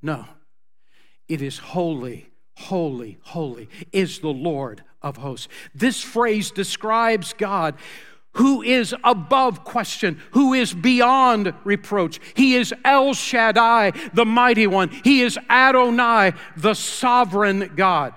No, 0.00 0.26
it 1.28 1.42
is 1.42 1.58
holy, 1.58 2.30
holy, 2.56 3.18
holy 3.22 3.68
is 3.92 4.20
the 4.20 4.28
Lord 4.28 4.82
of 5.02 5.16
hosts. 5.18 5.48
This 5.74 6.00
phrase 6.00 6.50
describes 6.50 7.34
God 7.34 7.76
who 8.36 8.62
is 8.62 8.94
above 9.04 9.64
question, 9.64 10.20
who 10.32 10.54
is 10.54 10.72
beyond 10.72 11.52
reproach. 11.64 12.18
He 12.34 12.54
is 12.54 12.72
El 12.84 13.12
Shaddai, 13.14 13.92
the 14.14 14.24
mighty 14.24 14.66
one. 14.66 14.88
He 15.04 15.20
is 15.20 15.38
Adonai, 15.50 16.32
the 16.56 16.74
sovereign 16.74 17.72
God. 17.76 18.14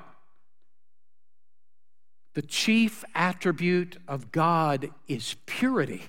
The 2.33 2.41
chief 2.41 3.03
attribute 3.13 3.97
of 4.07 4.31
God 4.31 4.89
is 5.07 5.35
purity, 5.45 6.03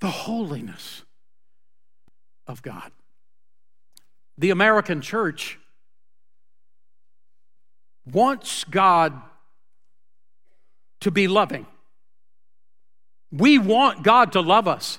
the 0.00 0.10
holiness 0.10 1.02
of 2.46 2.62
God. 2.62 2.90
The 4.38 4.50
American 4.50 5.00
church 5.00 5.58
wants 8.06 8.64
God 8.64 9.20
to 11.00 11.10
be 11.10 11.28
loving. 11.28 11.66
We 13.30 13.58
want 13.58 14.02
God 14.02 14.32
to 14.32 14.40
love 14.40 14.66
us. 14.66 14.98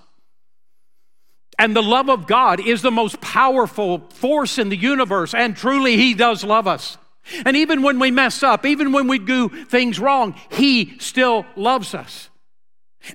And 1.57 1.75
the 1.75 1.83
love 1.83 2.09
of 2.09 2.25
God 2.25 2.65
is 2.65 2.81
the 2.81 2.91
most 2.91 3.19
powerful 3.19 3.99
force 4.09 4.57
in 4.57 4.69
the 4.69 4.77
universe, 4.77 5.33
and 5.33 5.57
truly, 5.57 5.97
He 5.97 6.13
does 6.13 6.43
love 6.43 6.67
us. 6.67 6.97
And 7.45 7.57
even 7.57 7.81
when 7.81 7.99
we 7.99 8.11
mess 8.11 8.43
up, 8.43 8.65
even 8.65 8.93
when 8.93 9.07
we 9.07 9.19
do 9.19 9.49
things 9.65 9.99
wrong, 9.99 10.35
He 10.51 10.97
still 10.99 11.45
loves 11.55 11.93
us. 11.93 12.29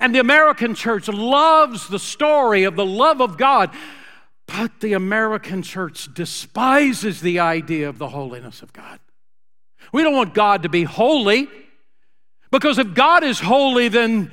And 0.00 0.14
the 0.14 0.20
American 0.20 0.74
church 0.74 1.08
loves 1.08 1.88
the 1.88 1.98
story 1.98 2.64
of 2.64 2.76
the 2.76 2.86
love 2.86 3.20
of 3.20 3.38
God, 3.38 3.70
but 4.46 4.80
the 4.80 4.92
American 4.92 5.62
church 5.62 6.12
despises 6.12 7.20
the 7.20 7.40
idea 7.40 7.88
of 7.88 7.98
the 7.98 8.08
holiness 8.08 8.62
of 8.62 8.72
God. 8.72 8.98
We 9.92 10.02
don't 10.02 10.14
want 10.14 10.34
God 10.34 10.64
to 10.64 10.68
be 10.68 10.84
holy, 10.84 11.48
because 12.54 12.78
if 12.78 12.94
God 12.94 13.24
is 13.24 13.40
holy, 13.40 13.88
then 13.88 14.30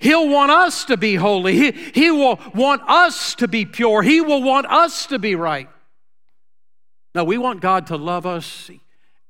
He'll 0.00 0.28
want 0.28 0.50
us 0.50 0.86
to 0.86 0.96
be 0.96 1.14
holy. 1.14 1.54
He, 1.54 1.70
he 1.70 2.10
will 2.10 2.40
want 2.52 2.82
us 2.88 3.36
to 3.36 3.46
be 3.46 3.64
pure. 3.64 4.02
He 4.02 4.20
will 4.20 4.42
want 4.42 4.66
us 4.66 5.06
to 5.06 5.20
be 5.20 5.36
right. 5.36 5.68
Now, 7.14 7.22
we 7.22 7.38
want 7.38 7.60
God 7.60 7.86
to 7.88 7.96
love 7.96 8.26
us 8.26 8.70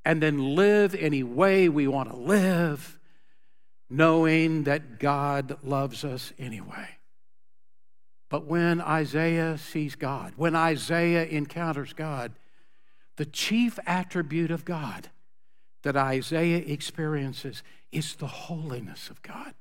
and 0.07 0.23
then 0.23 0.55
live 0.55 0.95
any 0.95 1.23
way 1.23 1.69
we 1.69 1.87
want 1.87 2.09
to 2.09 2.17
live, 2.17 2.99
knowing 3.91 4.63
that 4.63 4.99
God 4.99 5.59
loves 5.63 6.03
us 6.03 6.33
anyway. 6.39 6.89
But 8.31 8.47
when 8.47 8.81
Isaiah 8.81 9.59
sees 9.59 9.97
God, 9.97 10.33
when 10.37 10.57
Isaiah 10.57 11.27
encounters 11.27 11.93
God, 11.93 12.33
the 13.17 13.27
chief 13.27 13.79
attribute 13.87 14.51
of 14.51 14.65
God 14.65 15.11
that 15.83 15.97
Isaiah 15.97 16.63
experiences 16.67 17.63
is 17.93 18.17
the 18.17 18.27
holiness 18.27 19.11
of 19.11 19.23
God 19.23 19.55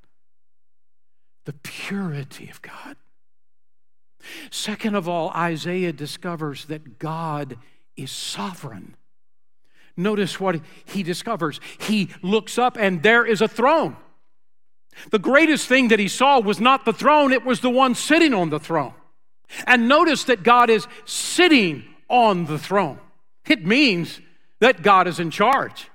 the 1.50 1.54
purity 1.64 2.48
of 2.48 2.62
God. 2.62 2.96
Second 4.52 4.94
of 4.94 5.10
all, 5.10 5.32
Isaiah 5.32 5.92
discovers 5.92 6.66
that 6.66 7.00
God 7.00 7.58
is 7.98 8.12
sovereign. 8.12 8.96
Notice 9.98 10.40
what 10.40 10.62
he 10.86 11.02
discovers. 11.02 11.60
He 11.80 12.10
looks 12.22 12.60
up 12.60 12.78
and 12.78 13.02
there 13.02 13.26
is 13.26 13.42
a 13.42 13.48
throne. 13.48 13.98
The 15.10 15.18
greatest 15.18 15.68
thing 15.68 15.88
that 15.88 15.98
he 15.98 16.08
saw 16.08 16.40
was 16.40 16.60
not 16.60 16.86
the 16.86 16.94
throne, 16.94 17.32
it 17.32 17.44
was 17.44 17.62
the 17.62 17.70
one 17.72 17.96
sitting 17.96 18.36
on 18.36 18.52
the 18.52 18.60
throne. 18.60 18.94
And 19.66 19.88
notice 19.88 20.26
that 20.26 20.44
God 20.44 20.70
is 20.70 20.88
sitting 21.06 21.84
on 22.10 22.46
the 22.46 22.60
throne. 22.60 23.00
It 23.48 23.66
means 23.66 24.22
that 24.60 24.84
God 24.84 25.08
is 25.08 25.20
in 25.20 25.32
charge 25.32 25.90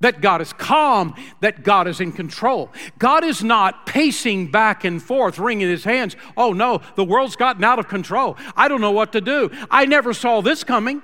that 0.00 0.20
God 0.20 0.40
is 0.40 0.52
calm, 0.52 1.14
that 1.40 1.62
God 1.62 1.86
is 1.86 2.00
in 2.00 2.12
control. 2.12 2.70
God 2.98 3.22
is 3.22 3.44
not 3.44 3.86
pacing 3.86 4.50
back 4.50 4.84
and 4.84 5.02
forth, 5.02 5.38
wringing 5.38 5.68
his 5.68 5.84
hands. 5.84 6.16
Oh 6.36 6.52
no, 6.52 6.80
the 6.96 7.04
world's 7.04 7.36
gotten 7.36 7.64
out 7.64 7.78
of 7.78 7.88
control. 7.88 8.36
I 8.56 8.68
don't 8.68 8.80
know 8.80 8.90
what 8.90 9.12
to 9.12 9.20
do. 9.20 9.50
I 9.70 9.86
never 9.86 10.12
saw 10.12 10.40
this 10.40 10.64
coming. 10.64 11.02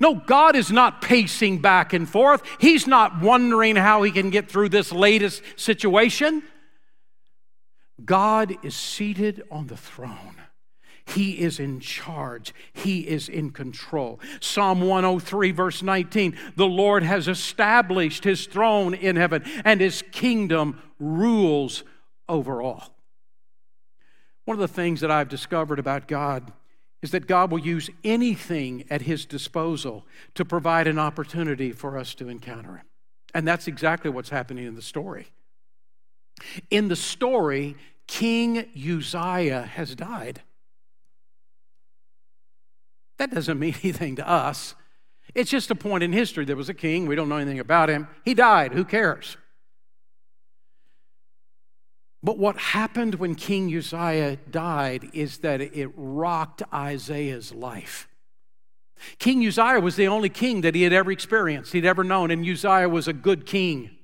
No, 0.00 0.16
God 0.16 0.56
is 0.56 0.72
not 0.72 1.00
pacing 1.00 1.58
back 1.58 1.92
and 1.92 2.08
forth. 2.08 2.42
He's 2.58 2.88
not 2.88 3.20
wondering 3.20 3.76
how 3.76 4.02
he 4.02 4.10
can 4.10 4.30
get 4.30 4.50
through 4.50 4.70
this 4.70 4.90
latest 4.90 5.42
situation. 5.56 6.42
God 8.04 8.56
is 8.64 8.74
seated 8.74 9.44
on 9.48 9.68
the 9.68 9.76
throne. 9.76 10.31
He 11.06 11.40
is 11.40 11.58
in 11.58 11.80
charge. 11.80 12.54
He 12.72 13.00
is 13.00 13.28
in 13.28 13.50
control. 13.50 14.20
Psalm 14.40 14.80
103, 14.80 15.50
verse 15.50 15.82
19 15.82 16.36
The 16.56 16.66
Lord 16.66 17.02
has 17.02 17.28
established 17.28 18.24
his 18.24 18.46
throne 18.46 18.94
in 18.94 19.16
heaven, 19.16 19.42
and 19.64 19.80
his 19.80 20.02
kingdom 20.12 20.80
rules 20.98 21.84
over 22.28 22.62
all. 22.62 22.94
One 24.44 24.56
of 24.56 24.60
the 24.60 24.68
things 24.68 25.00
that 25.00 25.10
I've 25.10 25.28
discovered 25.28 25.78
about 25.78 26.08
God 26.08 26.52
is 27.02 27.10
that 27.10 27.26
God 27.26 27.50
will 27.50 27.58
use 27.58 27.90
anything 28.04 28.84
at 28.88 29.02
his 29.02 29.26
disposal 29.26 30.06
to 30.34 30.44
provide 30.44 30.86
an 30.86 30.98
opportunity 30.98 31.72
for 31.72 31.98
us 31.98 32.14
to 32.14 32.28
encounter 32.28 32.76
him. 32.76 32.86
And 33.34 33.46
that's 33.46 33.66
exactly 33.66 34.10
what's 34.10 34.30
happening 34.30 34.66
in 34.66 34.76
the 34.76 34.82
story. 34.82 35.28
In 36.70 36.88
the 36.88 36.96
story, 36.96 37.76
King 38.06 38.66
Uzziah 38.76 39.62
has 39.62 39.94
died. 39.94 40.42
That 43.22 43.30
doesn't 43.30 43.60
mean 43.60 43.76
anything 43.84 44.16
to 44.16 44.28
us. 44.28 44.74
It's 45.32 45.48
just 45.48 45.70
a 45.70 45.76
point 45.76 46.02
in 46.02 46.12
history. 46.12 46.44
There 46.44 46.56
was 46.56 46.68
a 46.68 46.74
king, 46.74 47.06
we 47.06 47.14
don't 47.14 47.28
know 47.28 47.36
anything 47.36 47.60
about 47.60 47.88
him. 47.88 48.08
He 48.24 48.34
died, 48.34 48.72
who 48.72 48.84
cares? 48.84 49.36
But 52.20 52.36
what 52.36 52.56
happened 52.56 53.14
when 53.16 53.36
King 53.36 53.72
Uzziah 53.76 54.38
died 54.50 55.10
is 55.12 55.38
that 55.38 55.60
it 55.60 55.90
rocked 55.94 56.64
Isaiah's 56.74 57.54
life. 57.54 58.08
King 59.20 59.46
Uzziah 59.46 59.80
was 59.80 59.94
the 59.94 60.08
only 60.08 60.28
king 60.28 60.62
that 60.62 60.74
he 60.74 60.82
had 60.82 60.92
ever 60.92 61.12
experienced, 61.12 61.72
he'd 61.72 61.84
ever 61.84 62.02
known, 62.02 62.32
and 62.32 62.44
Uzziah 62.44 62.88
was 62.88 63.06
a 63.06 63.12
good 63.12 63.46
king. 63.46 63.98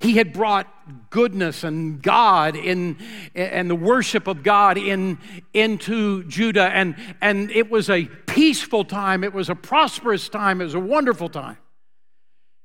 He 0.00 0.16
had 0.16 0.32
brought 0.32 0.66
goodness 1.10 1.62
and 1.62 2.02
God 2.02 2.56
in, 2.56 2.96
and 3.34 3.68
the 3.68 3.76
worship 3.76 4.26
of 4.26 4.42
God 4.42 4.78
in, 4.78 5.18
into 5.52 6.24
Judah, 6.24 6.70
and, 6.72 6.96
and 7.20 7.50
it 7.50 7.70
was 7.70 7.90
a 7.90 8.06
peaceful 8.26 8.84
time, 8.84 9.22
it 9.22 9.34
was 9.34 9.50
a 9.50 9.54
prosperous 9.54 10.30
time, 10.30 10.62
it 10.62 10.64
was 10.64 10.74
a 10.74 10.80
wonderful 10.80 11.28
time. 11.28 11.58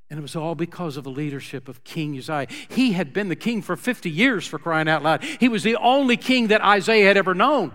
And 0.08 0.18
it 0.18 0.22
was 0.22 0.36
all 0.36 0.54
because 0.54 0.96
of 0.96 1.04
the 1.04 1.10
leadership 1.10 1.68
of 1.68 1.84
King 1.84 2.16
Uzziah. 2.16 2.46
He 2.68 2.92
had 2.92 3.12
been 3.12 3.28
the 3.28 3.36
king 3.36 3.60
for 3.60 3.76
50 3.76 4.08
years, 4.08 4.46
for 4.46 4.58
crying 4.58 4.88
out 4.88 5.02
loud. 5.02 5.22
He 5.22 5.48
was 5.48 5.62
the 5.62 5.76
only 5.76 6.16
king 6.16 6.46
that 6.48 6.62
Isaiah 6.62 7.08
had 7.08 7.16
ever 7.16 7.34
known. 7.34 7.74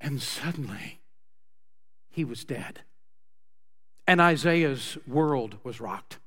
And 0.00 0.22
suddenly, 0.22 1.00
he 2.10 2.24
was 2.24 2.44
dead. 2.44 2.82
And 4.06 4.20
Isaiah's 4.20 4.96
world 5.06 5.56
was 5.64 5.80
rocked. 5.80 6.18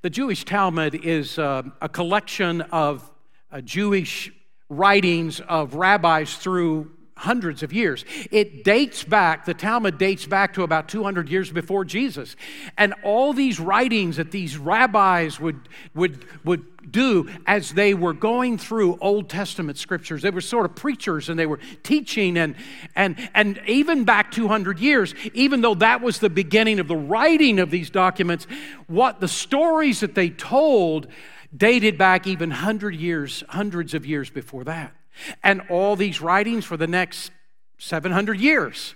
The 0.00 0.10
Jewish 0.10 0.44
Talmud 0.44 0.94
is 0.94 1.40
uh, 1.40 1.64
a 1.82 1.88
collection 1.88 2.60
of 2.60 3.10
uh, 3.50 3.60
Jewish 3.60 4.30
writings 4.68 5.40
of 5.40 5.74
rabbis 5.74 6.36
through 6.36 6.92
hundreds 7.18 7.64
of 7.64 7.72
years. 7.72 8.04
It 8.30 8.62
dates 8.62 9.02
back, 9.02 9.44
the 9.44 9.52
Talmud 9.52 9.98
dates 9.98 10.24
back 10.24 10.54
to 10.54 10.62
about 10.62 10.88
200 10.88 11.28
years 11.28 11.50
before 11.50 11.84
Jesus. 11.84 12.36
And 12.76 12.94
all 13.02 13.32
these 13.32 13.58
writings 13.58 14.16
that 14.16 14.30
these 14.30 14.56
rabbis 14.56 15.40
would, 15.40 15.68
would, 15.94 16.24
would 16.44 16.92
do 16.92 17.28
as 17.44 17.72
they 17.72 17.92
were 17.92 18.12
going 18.12 18.56
through 18.56 18.98
Old 19.00 19.28
Testament 19.28 19.78
scriptures, 19.78 20.22
they 20.22 20.30
were 20.30 20.40
sort 20.40 20.64
of 20.64 20.76
preachers 20.76 21.28
and 21.28 21.36
they 21.36 21.46
were 21.46 21.58
teaching. 21.82 22.38
And, 22.38 22.54
and, 22.94 23.16
and 23.34 23.60
even 23.66 24.04
back 24.04 24.30
200 24.30 24.78
years, 24.78 25.12
even 25.34 25.60
though 25.60 25.74
that 25.74 26.00
was 26.00 26.20
the 26.20 26.30
beginning 26.30 26.78
of 26.78 26.86
the 26.86 26.96
writing 26.96 27.58
of 27.58 27.72
these 27.72 27.90
documents, 27.90 28.46
what 28.86 29.18
the 29.18 29.28
stories 29.28 30.00
that 30.00 30.14
they 30.14 30.30
told 30.30 31.08
dated 31.56 31.98
back 31.98 32.28
even 32.28 32.50
100 32.50 32.94
years, 32.94 33.42
hundreds 33.48 33.92
of 33.92 34.06
years 34.06 34.30
before 34.30 34.62
that 34.64 34.94
and 35.42 35.62
all 35.70 35.96
these 35.96 36.20
writings 36.20 36.64
for 36.64 36.76
the 36.76 36.86
next 36.86 37.30
700 37.78 38.40
years. 38.40 38.94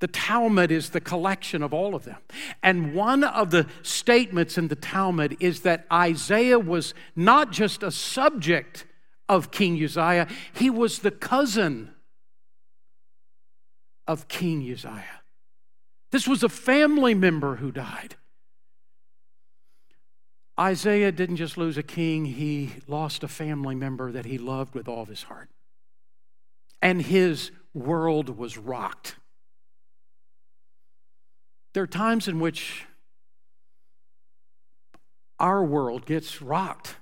The 0.00 0.08
Talmud 0.08 0.70
is 0.70 0.90
the 0.90 1.00
collection 1.00 1.62
of 1.62 1.72
all 1.72 1.94
of 1.94 2.04
them. 2.04 2.18
And 2.62 2.94
one 2.94 3.24
of 3.24 3.50
the 3.50 3.66
statements 3.82 4.58
in 4.58 4.68
the 4.68 4.76
Talmud 4.76 5.36
is 5.40 5.60
that 5.60 5.86
Isaiah 5.92 6.58
was 6.58 6.94
not 7.16 7.52
just 7.52 7.82
a 7.82 7.90
subject 7.90 8.86
of 9.28 9.50
King 9.50 9.82
Uzziah, 9.82 10.28
he 10.52 10.68
was 10.68 10.98
the 10.98 11.10
cousin 11.10 11.94
of 14.06 14.28
King 14.28 14.60
Uzziah. 14.70 15.22
This 16.10 16.28
was 16.28 16.42
a 16.42 16.48
family 16.48 17.14
member 17.14 17.56
who 17.56 17.72
died. 17.72 18.16
Isaiah 20.58 21.10
didn't 21.10 21.36
just 21.36 21.58
lose 21.58 21.76
a 21.76 21.82
king, 21.82 22.26
he 22.26 22.74
lost 22.86 23.24
a 23.24 23.28
family 23.28 23.74
member 23.74 24.12
that 24.12 24.24
he 24.24 24.38
loved 24.38 24.74
with 24.74 24.86
all 24.88 25.02
of 25.02 25.08
his 25.08 25.24
heart 25.24 25.48
and 26.84 27.00
his 27.00 27.50
world 27.72 28.36
was 28.38 28.58
rocked. 28.58 29.16
There 31.72 31.82
are 31.82 31.88
times 31.88 32.28
in 32.28 32.38
which 32.38 32.84
our 35.40 35.64
world 35.64 36.04
gets 36.04 36.42
rocked. 36.42 36.96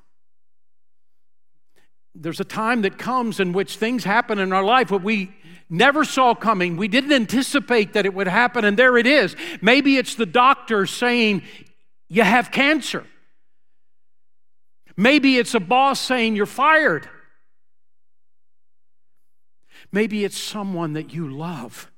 There's 2.14 2.38
a 2.38 2.44
time 2.44 2.82
that 2.82 2.96
comes 2.96 3.40
in 3.40 3.52
which 3.52 3.76
things 3.76 4.04
happen 4.04 4.38
in 4.38 4.52
our 4.52 4.62
life 4.62 4.88
that 4.88 5.02
we 5.02 5.34
never 5.68 6.04
saw 6.04 6.32
coming. 6.32 6.76
We 6.76 6.86
didn't 6.86 7.12
anticipate 7.12 7.94
that 7.94 8.06
it 8.06 8.14
would 8.14 8.28
happen, 8.28 8.64
and 8.64 8.78
there 8.78 8.96
it 8.96 9.06
is. 9.06 9.34
Maybe 9.60 9.96
it's 9.96 10.14
the 10.14 10.26
doctor 10.26 10.86
saying, 10.86 11.42
You 12.08 12.22
have 12.22 12.52
cancer. 12.52 13.04
Maybe 14.96 15.38
it's 15.38 15.54
a 15.54 15.60
boss 15.60 16.00
saying, 16.00 16.36
You're 16.36 16.46
fired. 16.46 17.08
Maybe 19.90 20.24
it's 20.24 20.38
someone 20.38 20.94
that 20.94 21.12
you 21.12 21.28
love, 21.28 21.90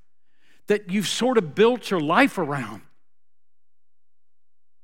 that 0.66 0.90
you've 0.90 1.06
sort 1.06 1.38
of 1.38 1.54
built 1.54 1.90
your 1.90 2.00
life 2.00 2.38
around, 2.38 2.82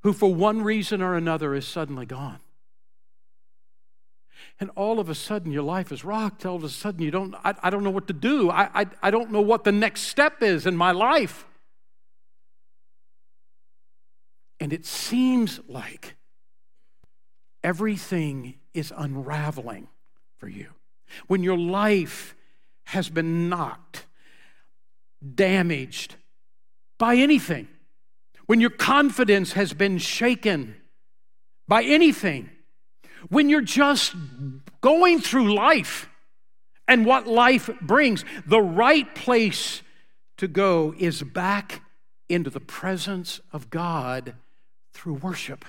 who 0.02 0.12
for 0.12 0.32
one 0.32 0.62
reason 0.62 1.02
or 1.02 1.16
another 1.16 1.54
is 1.54 1.66
suddenly 1.66 2.06
gone. 2.06 2.38
And 4.60 4.70
all 4.76 5.00
of 5.00 5.08
a 5.08 5.14
sudden, 5.14 5.52
your 5.52 5.62
life 5.62 5.90
is 5.90 6.04
rocked. 6.04 6.44
All 6.44 6.56
of 6.56 6.64
a 6.64 6.68
sudden, 6.68 7.02
you 7.02 7.10
don't, 7.10 7.34
I, 7.44 7.54
I 7.62 7.70
don't 7.70 7.82
know 7.82 7.90
what 7.90 8.06
to 8.08 8.12
do. 8.12 8.50
I, 8.50 8.82
I, 8.82 8.86
I 9.02 9.10
don't 9.10 9.30
know 9.30 9.40
what 9.40 9.64
the 9.64 9.72
next 9.72 10.02
step 10.02 10.42
is 10.42 10.66
in 10.66 10.76
my 10.76 10.92
life. 10.92 11.46
And 14.60 14.72
it 14.72 14.84
seems 14.84 15.60
like 15.66 16.16
everything 17.62 18.54
is 18.74 18.92
unraveling 18.96 19.88
for 20.38 20.48
you. 20.48 20.68
When 21.26 21.42
your 21.42 21.58
life 21.58 22.34
has 22.84 23.08
been 23.08 23.48
knocked, 23.48 24.06
damaged 25.34 26.16
by 26.98 27.16
anything, 27.16 27.68
when 28.46 28.60
your 28.60 28.70
confidence 28.70 29.52
has 29.52 29.72
been 29.72 29.98
shaken 29.98 30.76
by 31.68 31.82
anything, 31.84 32.50
when 33.28 33.48
you're 33.48 33.60
just 33.60 34.14
going 34.80 35.20
through 35.20 35.54
life 35.54 36.08
and 36.88 37.06
what 37.06 37.26
life 37.26 37.70
brings, 37.80 38.24
the 38.46 38.60
right 38.60 39.14
place 39.14 39.82
to 40.38 40.48
go 40.48 40.94
is 40.98 41.22
back 41.22 41.82
into 42.28 42.50
the 42.50 42.60
presence 42.60 43.40
of 43.52 43.70
God 43.70 44.34
through 44.94 45.14
worship. 45.14 45.64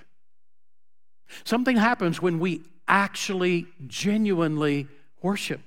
Something 1.44 1.78
happens 1.78 2.22
when 2.22 2.40
we 2.40 2.64
actually 2.88 3.68
genuinely 3.88 4.88
worship. 5.22 5.62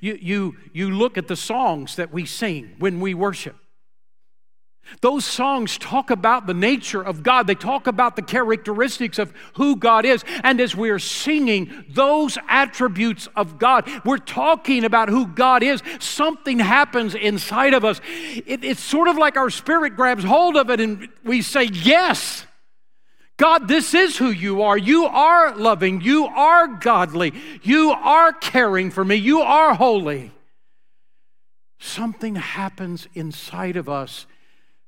You, 0.00 0.18
you, 0.20 0.56
you 0.72 0.90
look 0.90 1.16
at 1.16 1.28
the 1.28 1.36
songs 1.36 1.96
that 1.96 2.12
we 2.12 2.26
sing 2.26 2.74
when 2.78 3.00
we 3.00 3.14
worship. 3.14 3.56
Those 5.02 5.24
songs 5.24 5.78
talk 5.78 6.10
about 6.10 6.46
the 6.46 6.54
nature 6.54 7.00
of 7.00 7.22
God. 7.22 7.46
They 7.46 7.54
talk 7.54 7.86
about 7.86 8.16
the 8.16 8.22
characteristics 8.22 9.18
of 9.18 9.32
who 9.54 9.76
God 9.76 10.04
is. 10.04 10.24
And 10.42 10.60
as 10.60 10.74
we're 10.74 10.98
singing 10.98 11.84
those 11.88 12.36
attributes 12.48 13.28
of 13.36 13.58
God, 13.58 13.88
we're 14.04 14.18
talking 14.18 14.84
about 14.84 15.08
who 15.08 15.26
God 15.26 15.62
is. 15.62 15.82
Something 16.00 16.58
happens 16.58 17.14
inside 17.14 17.72
of 17.72 17.84
us. 17.84 18.00
It, 18.46 18.64
it's 18.64 18.80
sort 18.80 19.06
of 19.06 19.16
like 19.16 19.36
our 19.36 19.50
spirit 19.50 19.94
grabs 19.94 20.24
hold 20.24 20.56
of 20.56 20.70
it 20.70 20.80
and 20.80 21.08
we 21.24 21.42
say, 21.42 21.64
Yes. 21.64 22.46
God, 23.40 23.68
this 23.68 23.94
is 23.94 24.18
who 24.18 24.28
you 24.28 24.60
are. 24.60 24.76
You 24.76 25.06
are 25.06 25.56
loving. 25.56 26.02
You 26.02 26.26
are 26.26 26.68
godly. 26.68 27.32
You 27.62 27.90
are 27.90 28.34
caring 28.34 28.90
for 28.90 29.02
me. 29.02 29.14
You 29.14 29.40
are 29.40 29.74
holy. 29.74 30.30
Something 31.78 32.34
happens 32.36 33.08
inside 33.14 33.78
of 33.78 33.88
us 33.88 34.26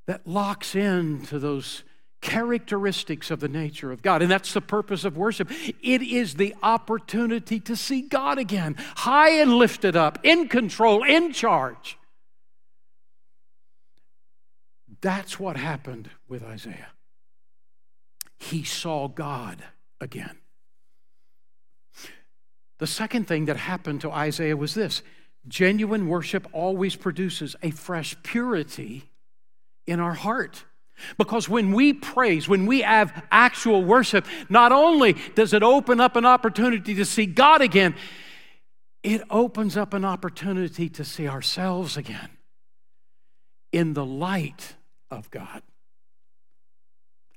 that 0.06 0.26
locks 0.26 0.74
into 0.74 1.38
those 1.38 1.82
characteristics 2.20 3.30
of 3.30 3.40
the 3.40 3.48
nature 3.48 3.90
of 3.90 4.02
God. 4.02 4.20
And 4.20 4.30
that's 4.30 4.52
the 4.52 4.60
purpose 4.60 5.06
of 5.06 5.16
worship. 5.16 5.50
It 5.82 6.02
is 6.02 6.34
the 6.34 6.54
opportunity 6.62 7.58
to 7.60 7.74
see 7.74 8.02
God 8.02 8.36
again, 8.36 8.76
high 8.96 9.30
and 9.30 9.54
lifted 9.54 9.96
up, 9.96 10.18
in 10.22 10.48
control, 10.48 11.04
in 11.04 11.32
charge. 11.32 11.96
That's 15.00 15.40
what 15.40 15.56
happened 15.56 16.10
with 16.28 16.42
Isaiah 16.42 16.88
he 18.42 18.64
saw 18.64 19.08
God 19.08 19.62
again. 20.00 20.38
The 22.78 22.86
second 22.86 23.28
thing 23.28 23.44
that 23.44 23.56
happened 23.56 24.00
to 24.00 24.10
Isaiah 24.10 24.56
was 24.56 24.74
this 24.74 25.02
genuine 25.46 26.08
worship 26.08 26.48
always 26.52 26.96
produces 26.96 27.54
a 27.62 27.70
fresh 27.70 28.16
purity 28.24 29.10
in 29.86 30.00
our 30.00 30.14
heart. 30.14 30.64
Because 31.18 31.48
when 31.48 31.72
we 31.72 31.92
praise, 31.92 32.48
when 32.48 32.66
we 32.66 32.82
have 32.82 33.24
actual 33.30 33.82
worship, 33.82 34.26
not 34.48 34.72
only 34.72 35.14
does 35.34 35.52
it 35.52 35.62
open 35.62 36.00
up 36.00 36.16
an 36.16 36.26
opportunity 36.26 36.94
to 36.96 37.04
see 37.04 37.26
God 37.26 37.60
again, 37.60 37.94
it 39.02 39.22
opens 39.30 39.76
up 39.76 39.94
an 39.94 40.04
opportunity 40.04 40.88
to 40.90 41.04
see 41.04 41.28
ourselves 41.28 41.96
again 41.96 42.30
in 43.72 43.94
the 43.94 44.04
light 44.04 44.74
of 45.10 45.30
God. 45.30 45.62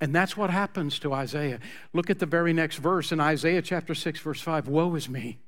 And 0.01 0.13
that's 0.13 0.35
what 0.35 0.49
happens 0.49 0.99
to 0.99 1.13
Isaiah. 1.13 1.59
Look 1.93 2.09
at 2.09 2.19
the 2.19 2.25
very 2.25 2.53
next 2.53 2.77
verse 2.77 3.11
in 3.11 3.19
Isaiah 3.19 3.61
chapter 3.61 3.95
6, 3.95 4.19
verse 4.19 4.41
5 4.41 4.67
Woe 4.67 4.95
is 4.95 5.09
me! 5.09 5.39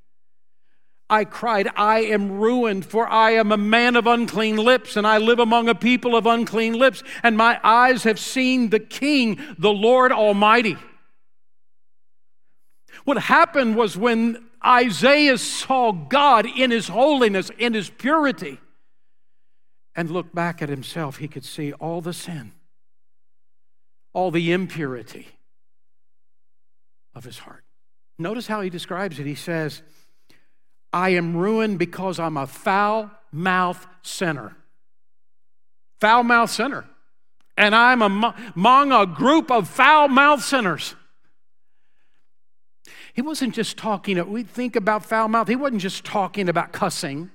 I 1.10 1.24
cried, 1.24 1.70
I 1.76 2.00
am 2.00 2.34
ruined, 2.34 2.86
for 2.86 3.08
I 3.08 3.32
am 3.32 3.52
a 3.52 3.58
man 3.58 3.96
of 3.96 4.08
unclean 4.08 4.58
lips, 4.58 4.98
and 4.98 5.08
I 5.08 5.20
live 5.20 5.40
among 5.40 5.70
a 5.70 5.76
people 5.76 6.18
of 6.18 6.26
unclean 6.26 6.74
lips, 6.74 7.02
and 7.24 7.38
my 7.38 7.60
eyes 7.64 8.04
have 8.04 8.20
seen 8.20 8.70
the 8.70 8.80
King, 8.80 9.40
the 9.58 9.72
Lord 9.72 10.12
Almighty. 10.12 10.76
What 13.06 13.18
happened 13.18 13.78
was 13.78 13.96
when 13.96 14.50
Isaiah 14.66 15.38
saw 15.38 15.94
God 15.94 16.46
in 16.46 16.72
his 16.72 16.90
holiness, 16.90 17.50
in 17.58 17.74
his 17.74 17.90
purity, 17.90 18.60
and 19.96 20.12
looked 20.12 20.36
back 20.36 20.62
at 20.62 20.68
himself, 20.68 21.18
he 21.18 21.30
could 21.30 21.46
see 21.46 21.72
all 21.74 22.02
the 22.02 22.14
sin, 22.14 22.52
all 24.18 24.32
the 24.32 24.52
impurity 24.52 25.28
of 27.14 27.24
his 27.24 27.38
heart. 27.38 27.64
Notice 28.18 28.48
how 28.48 28.62
he 28.62 28.70
describes 28.72 29.20
it. 29.20 29.28
He 29.28 29.36
says, 29.36 29.84
I 30.92 31.10
am 31.10 31.38
ruined 31.38 31.78
because 31.78 32.20
I'm 32.20 32.36
a 32.36 32.48
foul 32.48 33.12
mouth 33.32 33.86
sinner. 34.02 34.56
Foul 36.02 36.24
mouth 36.24 36.50
sinner. 36.50 36.86
And 37.58 37.76
I'm 37.76 38.02
among 38.02 38.92
a 38.92 39.06
group 39.06 39.52
of 39.52 39.70
foul 39.70 40.08
mouth 40.08 40.44
sinners. 40.44 40.96
He 43.14 43.22
wasn't 43.22 43.54
just 43.54 43.78
talking, 43.78 44.32
we 44.32 44.42
think 44.42 44.76
about 44.76 45.06
foul 45.06 45.28
mouth, 45.28 45.48
he 45.48 45.56
wasn't 45.56 45.82
just 45.82 46.04
talking 46.04 46.50
about 46.50 46.72
cussing. 46.72 47.30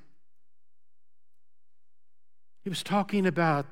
He 2.65 2.71
was 2.71 2.83
talking 2.83 3.25
about 3.25 3.67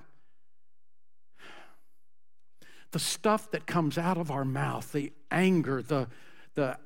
the 2.93 2.99
stuff 2.99 3.51
that 3.53 3.67
comes 3.67 3.97
out 3.99 4.17
of 4.17 4.31
our 4.31 4.45
mouth, 4.45 4.93
the 4.93 5.13
anger, 5.31 5.83
the, 5.83 6.09
the, 6.55 6.77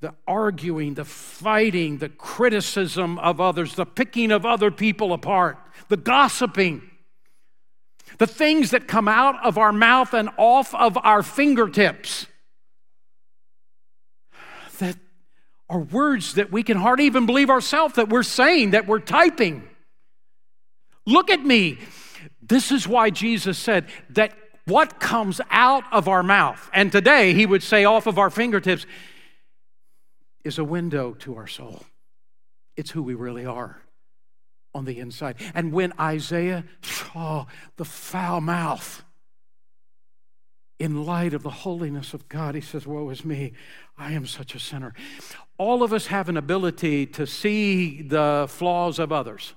the 0.00 0.14
arguing, 0.26 0.94
the 0.94 1.04
fighting, 1.04 1.98
the 1.98 2.08
criticism 2.08 3.18
of 3.18 3.40
others, 3.40 3.74
the 3.74 3.86
picking 3.86 4.30
of 4.30 4.46
other 4.46 4.70
people 4.70 5.12
apart, 5.12 5.58
the 5.88 5.96
gossiping, 5.96 6.82
the 8.18 8.26
things 8.26 8.70
that 8.70 8.88
come 8.88 9.08
out 9.08 9.44
of 9.44 9.58
our 9.58 9.72
mouth 9.72 10.14
and 10.14 10.30
off 10.36 10.74
of 10.74 10.96
our 11.02 11.22
fingertips 11.22 12.26
that 14.78 14.96
are 15.68 15.80
words 15.80 16.34
that 16.34 16.50
we 16.50 16.62
can 16.62 16.76
hardly 16.76 17.04
even 17.04 17.26
believe 17.26 17.50
ourselves 17.50 17.94
that 17.94 18.08
we're 18.08 18.22
saying, 18.22 18.70
that 18.70 18.86
we're 18.86 18.98
typing. 18.98 19.62
Look 21.04 21.30
at 21.30 21.44
me. 21.44 21.78
This 22.40 22.72
is 22.72 22.88
why 22.88 23.10
Jesus 23.10 23.58
said 23.58 23.88
that 24.10 24.32
what 24.68 25.00
comes 25.00 25.40
out 25.50 25.84
of 25.92 26.08
our 26.08 26.22
mouth, 26.22 26.70
and 26.72 26.92
today 26.92 27.34
he 27.34 27.46
would 27.46 27.62
say 27.62 27.84
off 27.84 28.06
of 28.06 28.18
our 28.18 28.30
fingertips, 28.30 28.86
is 30.44 30.58
a 30.58 30.64
window 30.64 31.14
to 31.14 31.36
our 31.36 31.46
soul. 31.46 31.82
It's 32.76 32.90
who 32.90 33.02
we 33.02 33.14
really 33.14 33.44
are 33.44 33.82
on 34.74 34.84
the 34.84 34.98
inside. 34.98 35.36
And 35.54 35.72
when 35.72 35.92
Isaiah 35.98 36.64
saw 36.82 37.46
the 37.76 37.84
foul 37.84 38.40
mouth, 38.40 39.02
in 40.78 41.04
light 41.04 41.34
of 41.34 41.42
the 41.42 41.50
holiness 41.50 42.14
of 42.14 42.28
God, 42.28 42.54
he 42.54 42.60
says, 42.60 42.86
Woe 42.86 43.10
is 43.10 43.24
me, 43.24 43.52
I 43.96 44.12
am 44.12 44.26
such 44.26 44.54
a 44.54 44.60
sinner. 44.60 44.94
All 45.58 45.82
of 45.82 45.92
us 45.92 46.06
have 46.06 46.28
an 46.28 46.36
ability 46.36 47.06
to 47.06 47.26
see 47.26 48.02
the 48.02 48.46
flaws 48.48 48.98
of 48.98 49.10
others. 49.10 49.54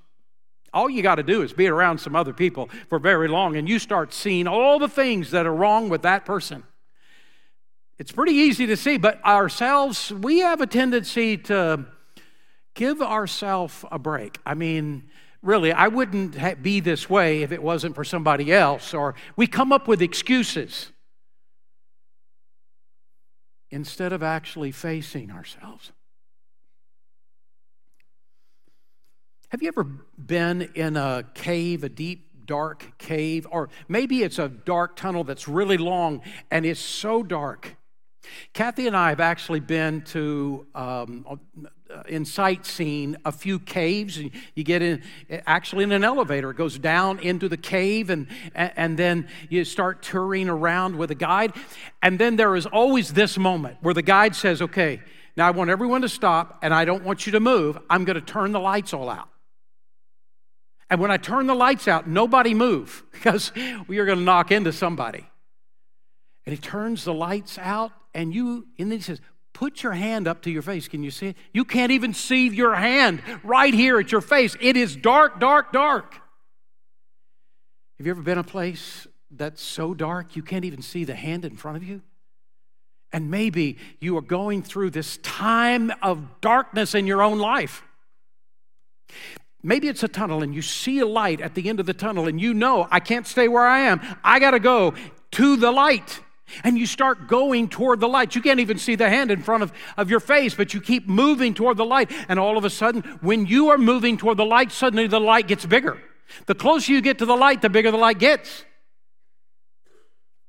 All 0.74 0.90
you 0.90 1.02
got 1.02 1.16
to 1.16 1.24
do 1.24 1.42
is 1.42 1.52
be 1.52 1.68
around 1.68 1.98
some 1.98 2.16
other 2.16 2.34
people 2.34 2.70
for 2.90 2.98
very 2.98 3.28
long, 3.28 3.58
and 3.58 3.68
you 3.68 3.78
start 3.78 4.14
seeing 4.14 4.48
all 4.48 4.80
the 4.80 4.88
things 4.88 5.32
that 5.32 5.46
are 5.46 5.54
wrong 5.54 5.90
with 5.90 6.04
that 6.04 6.26
person. 6.26 6.64
It's 8.00 8.12
pretty 8.12 8.34
easy 8.34 8.66
to 8.68 8.78
see, 8.78 8.98
but 8.98 9.24
ourselves, 9.26 10.12
we 10.12 10.40
have 10.40 10.62
a 10.62 10.68
tendency 10.68 11.38
to 11.38 11.86
give 12.74 13.02
ourselves 13.02 13.84
a 13.92 14.00
break. 14.00 14.40
I 14.46 14.54
mean, 14.54 15.10
really, 15.44 15.74
I 15.74 15.88
wouldn't 15.90 16.64
be 16.64 16.80
this 16.80 17.10
way 17.10 17.42
if 17.44 17.52
it 17.52 17.62
wasn't 17.62 17.94
for 17.94 18.04
somebody 18.04 18.52
else, 18.52 18.94
or 18.94 19.14
we 19.36 19.46
come 19.48 19.72
up 19.72 19.88
with 19.88 20.02
excuses 20.02 20.92
instead 23.70 24.14
of 24.14 24.24
actually 24.24 24.72
facing 24.72 25.30
ourselves. 25.32 25.92
Have 29.52 29.62
you 29.62 29.68
ever 29.68 29.84
been 29.84 30.70
in 30.76 30.96
a 30.96 31.26
cave, 31.34 31.84
a 31.84 31.90
deep, 31.90 32.46
dark 32.46 32.98
cave? 32.98 33.46
Or 33.52 33.68
maybe 33.90 34.24
it's 34.24 34.40
a 34.40 34.48
dark 34.48 34.96
tunnel 34.96 35.26
that's 35.26 35.46
really 35.46 35.76
long 35.76 36.22
and 36.50 36.66
it's 36.66 36.80
so 36.80 37.22
dark. 37.22 37.76
Kathy 38.54 38.88
and 38.88 38.96
I 38.96 39.10
have 39.10 39.20
actually 39.20 39.60
been 39.60 40.04
to 40.04 40.66
um, 40.74 41.26
uh, 41.94 42.04
in 42.08 42.24
sightseeing 42.24 43.18
a 43.26 43.32
few 43.34 43.60
caves 43.60 44.16
and 44.16 44.32
you 44.56 44.64
get 44.64 44.82
in 44.82 45.04
actually 45.46 45.84
in 45.84 45.92
an 45.92 46.06
elevator 46.06 46.52
it 46.52 46.56
goes 46.56 46.80
down 46.80 47.20
into 47.20 47.50
the 47.50 47.58
cave 47.58 48.10
and 48.10 48.28
and 48.56 48.96
then 48.96 49.28
you 49.50 49.66
start 49.66 50.02
touring 50.02 50.48
around 50.48 50.96
with 50.96 51.12
a 51.12 51.16
guide 51.16 51.52
and 52.02 52.18
then 52.18 52.38
there 52.38 52.56
is 52.56 52.66
always 52.68 53.12
this 53.12 53.38
moment 53.38 53.76
where 53.82 53.94
the 53.94 54.02
guide 54.02 54.34
says 54.34 54.62
okay 54.62 55.02
now 55.36 55.46
i 55.46 55.52
want 55.52 55.70
everyone 55.70 56.02
to 56.02 56.08
stop 56.08 56.60
and 56.62 56.74
i 56.74 56.86
don't 56.86 57.04
want 57.04 57.26
you 57.26 57.34
to 57.34 57.42
move 57.42 57.78
i'm 57.90 58.06
going 58.06 58.16
to 58.16 58.22
turn 58.22 58.54
the 58.54 58.60
lights 58.60 58.94
all 58.94 59.10
out 59.10 59.31
and 60.92 61.00
when 61.00 61.10
I 61.10 61.16
turn 61.16 61.48
the 61.48 61.56
lights 61.56 61.88
out, 61.88 62.06
nobody 62.06 62.54
move 62.54 63.04
because 63.12 63.54
we 63.88 63.98
are 63.98 64.06
going 64.06 64.20
to 64.20 64.24
knock 64.24 64.52
into 64.52 64.74
somebody. 64.74 65.26
And 66.46 66.54
he 66.54 66.62
turns 66.62 67.06
the 67.06 67.14
lights 67.14 67.58
out, 67.58 67.94
and 68.14 68.34
you, 68.34 68.68
and 68.78 68.92
then 68.92 69.00
he 69.00 69.04
says, 69.04 69.22
Put 69.54 69.84
your 69.84 69.94
hand 69.94 70.28
up 70.28 70.42
to 70.44 70.52
your 70.52 70.62
face. 70.62 70.88
Can 70.88 71.04
you 71.04 71.12
see 71.12 71.28
it? 71.28 71.38
You 71.54 71.66
can't 71.66 71.92
even 71.92 72.14
see 72.14 72.48
your 72.48 72.74
hand 72.74 73.22
right 73.44 73.74
here 73.74 74.00
at 74.00 74.12
your 74.12 74.22
face. 74.22 74.56
It 74.60 74.76
is 74.78 74.96
dark, 74.96 75.40
dark, 75.40 75.72
dark. 75.72 76.14
Have 77.98 78.08
you 78.08 78.12
ever 78.12 78.22
been 78.22 78.38
a 78.38 78.44
place 78.44 79.08
that's 79.30 79.62
so 79.62 79.94
dark 79.94 80.36
you 80.36 80.42
can't 80.42 80.66
even 80.66 80.82
see 80.82 81.04
the 81.04 81.16
hand 81.16 81.46
in 81.46 81.58
front 81.58 81.78
of 81.78 81.84
you? 81.84 82.02
And 83.12 83.30
maybe 83.30 83.78
you 84.00 84.18
are 84.18 84.22
going 84.22 84.64
through 84.64 84.92
this 84.92 85.18
time 85.18 85.92
of 86.02 86.42
darkness 86.42 86.96
in 86.96 87.06
your 87.06 87.22
own 87.22 87.38
life. 87.38 87.84
Maybe 89.64 89.88
it's 89.88 90.04
a 90.04 90.08
tunnel 90.08 90.42
and 90.42 90.56
you 90.56 90.62
see 90.62 91.00
a 91.00 91.06
light 91.06 91.40
at 91.40 91.54
the 91.54 91.70
end 91.70 91.80
of 91.80 91.86
the 91.86 91.94
tunnel 91.94 92.28
and 92.28 92.42
you 92.42 92.54
know, 92.54 92.88
I 92.90 93.00
can't 93.00 93.28
stay 93.28 93.48
where 93.48 93.66
I 93.66 93.82
am. 93.82 94.02
I 94.24 94.40
got 94.40 94.52
to 94.52 94.60
go 94.60 94.94
to 95.32 95.56
the 95.56 95.72
light. 95.72 96.20
And 96.64 96.78
you 96.78 96.86
start 96.86 97.30
going 97.30 97.70
toward 97.70 98.02
the 98.02 98.10
light. 98.10 98.36
You 98.36 98.42
can't 98.42 98.60
even 98.60 98.78
see 98.78 98.96
the 98.96 99.10
hand 99.10 99.32
in 99.32 99.42
front 99.42 99.64
of, 99.64 99.72
of 99.96 100.10
your 100.10 100.20
face, 100.20 100.54
but 100.54 100.74
you 100.74 100.82
keep 100.82 101.08
moving 101.08 101.54
toward 101.54 101.78
the 101.78 101.86
light. 101.86 102.12
And 102.28 102.38
all 102.38 102.58
of 102.58 102.66
a 102.66 102.70
sudden, 102.70 103.04
when 103.22 103.46
you 103.46 103.70
are 103.70 103.78
moving 103.78 104.18
toward 104.18 104.36
the 104.36 104.46
light, 104.46 104.72
suddenly 104.74 105.08
the 105.08 105.20
light 105.20 105.48
gets 105.48 105.66
bigger. 105.66 105.98
The 106.48 106.56
closer 106.56 106.92
you 106.92 107.02
get 107.02 107.20
to 107.20 107.26
the 107.26 107.38
light, 107.38 107.62
the 107.62 107.70
bigger 107.70 107.90
the 107.90 107.98
light 107.98 108.20
gets. 108.20 108.66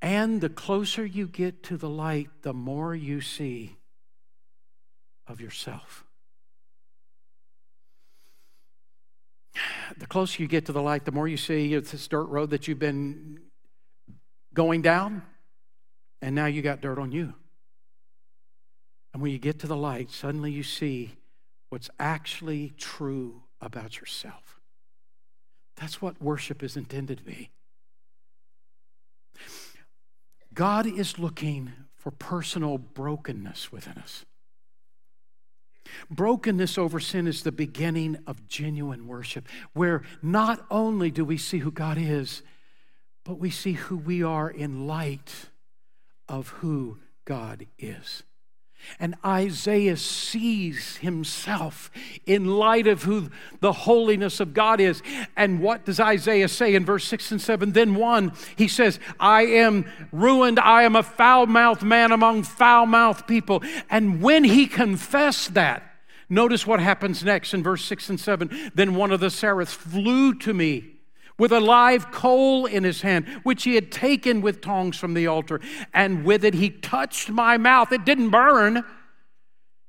And 0.00 0.40
the 0.40 0.48
closer 0.48 1.06
you 1.06 1.28
get 1.28 1.62
to 1.64 1.76
the 1.76 1.88
light, 1.88 2.30
the 2.42 2.52
more 2.52 2.94
you 2.94 3.20
see 3.20 3.76
of 5.28 5.40
yourself. 5.40 6.01
The 9.98 10.06
closer 10.06 10.42
you 10.42 10.48
get 10.48 10.66
to 10.66 10.72
the 10.72 10.82
light, 10.82 11.04
the 11.04 11.12
more 11.12 11.28
you 11.28 11.36
see 11.36 11.74
it's 11.74 11.92
this 11.92 12.08
dirt 12.08 12.24
road 12.24 12.50
that 12.50 12.68
you've 12.68 12.78
been 12.78 13.40
going 14.54 14.82
down, 14.82 15.22
and 16.20 16.34
now 16.34 16.46
you 16.46 16.62
got 16.62 16.80
dirt 16.80 16.98
on 16.98 17.12
you. 17.12 17.34
And 19.12 19.22
when 19.22 19.30
you 19.30 19.38
get 19.38 19.58
to 19.60 19.66
the 19.66 19.76
light, 19.76 20.10
suddenly 20.10 20.50
you 20.50 20.62
see 20.62 21.16
what's 21.68 21.90
actually 21.98 22.72
true 22.76 23.42
about 23.60 24.00
yourself. 24.00 24.60
That's 25.76 26.00
what 26.00 26.20
worship 26.22 26.62
is 26.62 26.76
intended 26.76 27.18
to 27.18 27.24
be. 27.24 27.50
God 30.54 30.86
is 30.86 31.18
looking 31.18 31.72
for 31.96 32.10
personal 32.10 32.78
brokenness 32.78 33.72
within 33.72 33.94
us. 33.94 34.24
Brokenness 36.10 36.78
over 36.78 37.00
sin 37.00 37.26
is 37.26 37.42
the 37.42 37.52
beginning 37.52 38.18
of 38.26 38.48
genuine 38.48 39.06
worship, 39.06 39.46
where 39.72 40.02
not 40.22 40.64
only 40.70 41.10
do 41.10 41.24
we 41.24 41.36
see 41.36 41.58
who 41.58 41.70
God 41.70 41.98
is, 41.98 42.42
but 43.24 43.38
we 43.38 43.50
see 43.50 43.72
who 43.72 43.96
we 43.96 44.22
are 44.22 44.50
in 44.50 44.86
light 44.86 45.50
of 46.28 46.48
who 46.48 46.98
God 47.24 47.66
is. 47.78 48.24
And 48.98 49.14
Isaiah 49.24 49.96
sees 49.96 50.96
himself 50.98 51.90
in 52.26 52.46
light 52.46 52.86
of 52.86 53.02
who 53.02 53.30
the 53.60 53.72
holiness 53.72 54.40
of 54.40 54.54
God 54.54 54.80
is. 54.80 55.02
And 55.36 55.60
what 55.60 55.84
does 55.84 56.00
Isaiah 56.00 56.48
say 56.48 56.74
in 56.74 56.84
verse 56.84 57.04
6 57.04 57.32
and 57.32 57.40
7? 57.40 57.72
Then 57.72 57.94
one, 57.94 58.32
he 58.56 58.68
says, 58.68 58.98
I 59.18 59.42
am 59.42 59.86
ruined. 60.12 60.58
I 60.58 60.82
am 60.82 60.96
a 60.96 61.02
foul 61.02 61.46
mouthed 61.46 61.82
man 61.82 62.12
among 62.12 62.42
foul 62.42 62.86
mouthed 62.86 63.26
people. 63.26 63.62
And 63.90 64.22
when 64.22 64.44
he 64.44 64.66
confessed 64.66 65.54
that, 65.54 65.82
notice 66.28 66.66
what 66.66 66.80
happens 66.80 67.24
next 67.24 67.54
in 67.54 67.62
verse 67.62 67.84
6 67.84 68.10
and 68.10 68.20
7. 68.20 68.72
Then 68.74 68.94
one 68.94 69.12
of 69.12 69.20
the 69.20 69.30
seraphs 69.30 69.72
flew 69.72 70.34
to 70.34 70.54
me 70.54 70.91
with 71.42 71.50
a 71.50 71.58
live 71.58 72.12
coal 72.12 72.66
in 72.66 72.84
his 72.84 73.02
hand, 73.02 73.26
which 73.42 73.64
he 73.64 73.74
had 73.74 73.90
taken 73.90 74.40
with 74.40 74.60
tongs 74.60 74.96
from 74.96 75.12
the 75.12 75.26
altar. 75.26 75.60
And 75.92 76.24
with 76.24 76.44
it 76.44 76.54
he 76.54 76.70
touched 76.70 77.30
my 77.30 77.56
mouth. 77.56 77.90
It 77.90 78.04
didn't 78.04 78.30
burn. 78.30 78.84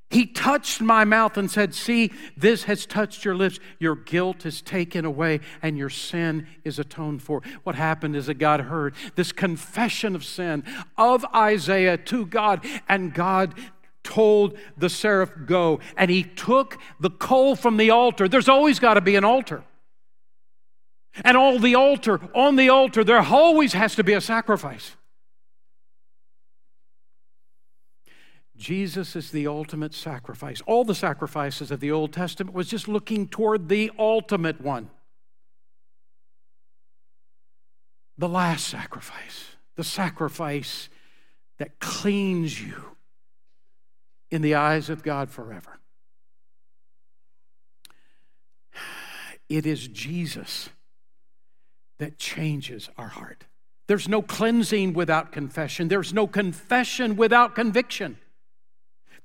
He 0.09 0.25
touched 0.25 0.81
my 0.81 1.05
mouth 1.05 1.37
and 1.37 1.51
said, 1.51 1.75
See, 1.75 2.11
this 2.35 2.63
has 2.63 2.87
touched 2.87 3.23
your 3.23 3.35
lips. 3.35 3.59
Your 3.77 3.95
guilt 3.95 4.47
is 4.47 4.63
taken 4.63 5.05
away 5.05 5.41
and 5.61 5.77
your 5.77 5.91
sin 5.91 6.47
is 6.63 6.79
atoned 6.79 7.21
for. 7.21 7.43
What 7.61 7.75
happened 7.75 8.15
is 8.15 8.25
that 8.25 8.39
God 8.39 8.61
heard 8.61 8.95
this 9.13 9.31
confession 9.31 10.15
of 10.15 10.25
sin 10.25 10.63
of 10.97 11.23
Isaiah 11.35 11.97
to 11.97 12.25
God, 12.25 12.65
and 12.89 13.13
God 13.13 13.53
told 14.03 14.57
the 14.75 14.89
seraph, 14.89 15.31
Go. 15.45 15.81
And 15.97 16.09
he 16.09 16.23
took 16.23 16.79
the 16.99 17.11
coal 17.11 17.55
from 17.55 17.77
the 17.77 17.91
altar. 17.91 18.27
There's 18.27 18.49
always 18.49 18.79
got 18.79 18.95
to 18.95 19.01
be 19.01 19.15
an 19.15 19.23
altar. 19.23 19.63
And 21.23 21.37
all 21.37 21.59
the 21.59 21.75
altar, 21.75 22.19
on 22.33 22.55
the 22.55 22.69
altar, 22.69 23.03
there 23.03 23.19
always 23.19 23.73
has 23.73 23.95
to 23.95 24.03
be 24.03 24.13
a 24.13 24.21
sacrifice. 24.21 24.95
Jesus 28.55 29.15
is 29.15 29.31
the 29.31 29.45
ultimate 29.45 29.93
sacrifice. 29.93 30.61
All 30.65 30.83
the 30.83 30.95
sacrifices 30.95 31.69
of 31.69 31.79
the 31.79 31.91
Old 31.91 32.13
Testament 32.13 32.55
was 32.55 32.67
just 32.67 32.87
looking 32.87 33.27
toward 33.27 33.67
the 33.67 33.91
ultimate 33.99 34.61
one. 34.61 34.89
The 38.17 38.29
last 38.29 38.67
sacrifice, 38.67 39.55
the 39.75 39.83
sacrifice 39.83 40.87
that 41.57 41.79
cleans 41.79 42.61
you 42.61 42.95
in 44.31 44.41
the 44.41 44.55
eyes 44.55 44.89
of 44.89 45.03
God 45.03 45.29
forever. 45.29 45.79
It 49.49 49.65
is 49.65 49.87
Jesus 49.87 50.69
that 51.99 52.17
changes 52.17 52.89
our 52.97 53.07
heart. 53.07 53.45
There's 53.87 54.07
no 54.07 54.21
cleansing 54.21 54.93
without 54.93 55.31
confession. 55.31 55.87
There's 55.87 56.13
no 56.13 56.25
confession 56.27 57.15
without 57.15 57.55
conviction. 57.55 58.17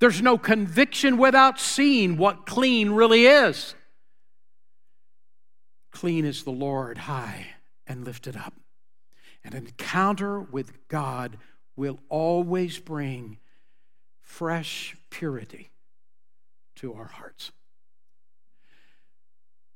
There's 0.00 0.22
no 0.22 0.38
conviction 0.38 1.18
without 1.18 1.58
seeing 1.58 2.16
what 2.16 2.46
clean 2.46 2.90
really 2.90 3.26
is. 3.26 3.74
Clean 5.90 6.24
is 6.24 6.44
the 6.44 6.50
Lord, 6.50 6.98
high 6.98 7.46
and 7.86 8.04
lifted 8.04 8.36
up. 8.36 8.54
An 9.44 9.54
encounter 9.54 10.40
with 10.40 10.88
God 10.88 11.38
will 11.76 11.98
always 12.08 12.78
bring 12.78 13.38
fresh 14.20 14.96
purity 15.10 15.70
to 16.76 16.94
our 16.94 17.06
hearts. 17.06 17.50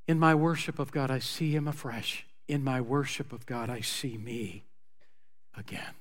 In 0.07 0.18
my 0.18 0.35
worship 0.35 0.78
of 0.78 0.92
God, 0.92 1.11
I 1.11 1.20
see 1.20 1.52
Him 1.52 1.66
afresh. 1.66 2.26
In 2.48 2.64
my 2.64 2.81
worship 2.81 3.33
of 3.33 3.46
God, 3.46 3.70
I 3.70 3.81
see 3.81 4.18
me 4.18 4.64
again. 5.57 5.94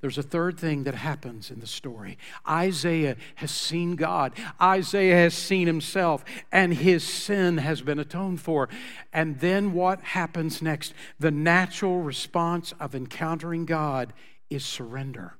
There's 0.00 0.18
a 0.18 0.22
third 0.22 0.58
thing 0.58 0.84
that 0.84 0.94
happens 0.94 1.50
in 1.50 1.60
the 1.60 1.66
story. 1.66 2.18
Isaiah 2.46 3.16
has 3.36 3.50
seen 3.50 3.96
God. 3.96 4.34
Isaiah 4.60 5.16
has 5.16 5.34
seen 5.34 5.66
himself, 5.66 6.24
and 6.52 6.74
his 6.74 7.02
sin 7.02 7.56
has 7.56 7.80
been 7.80 7.98
atoned 7.98 8.40
for. 8.40 8.68
And 9.12 9.40
then 9.40 9.72
what 9.72 10.00
happens 10.02 10.60
next? 10.60 10.92
The 11.18 11.30
natural 11.30 12.02
response 12.02 12.74
of 12.78 12.94
encountering 12.94 13.64
God 13.64 14.12
is 14.50 14.64
surrender. 14.64 15.38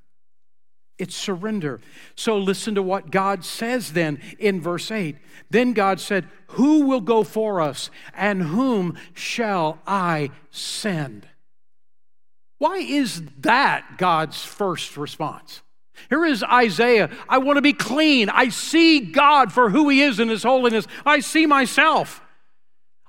It's 0.98 1.16
surrender. 1.16 1.80
So 2.14 2.38
listen 2.38 2.76
to 2.76 2.82
what 2.82 3.10
God 3.10 3.44
says 3.44 3.92
then 3.92 4.20
in 4.38 4.60
verse 4.60 4.90
8. 4.90 5.16
Then 5.50 5.72
God 5.72 6.00
said, 6.00 6.28
Who 6.48 6.86
will 6.86 7.00
go 7.00 7.24
for 7.24 7.60
us, 7.60 7.90
and 8.14 8.42
whom 8.42 8.96
shall 9.12 9.78
I 9.86 10.30
send? 10.50 11.26
Why 12.58 12.76
is 12.76 13.22
that 13.40 13.98
God's 13.98 14.44
first 14.44 14.96
response? 14.96 15.62
Here 16.08 16.24
is 16.24 16.42
Isaiah. 16.44 17.10
I 17.28 17.38
want 17.38 17.56
to 17.56 17.62
be 17.62 17.72
clean. 17.72 18.28
I 18.28 18.48
see 18.48 19.00
God 19.00 19.52
for 19.52 19.70
who 19.70 19.88
He 19.88 20.00
is 20.00 20.20
in 20.20 20.28
His 20.28 20.42
holiness. 20.42 20.86
I 21.04 21.20
see 21.20 21.46
myself. 21.46 22.20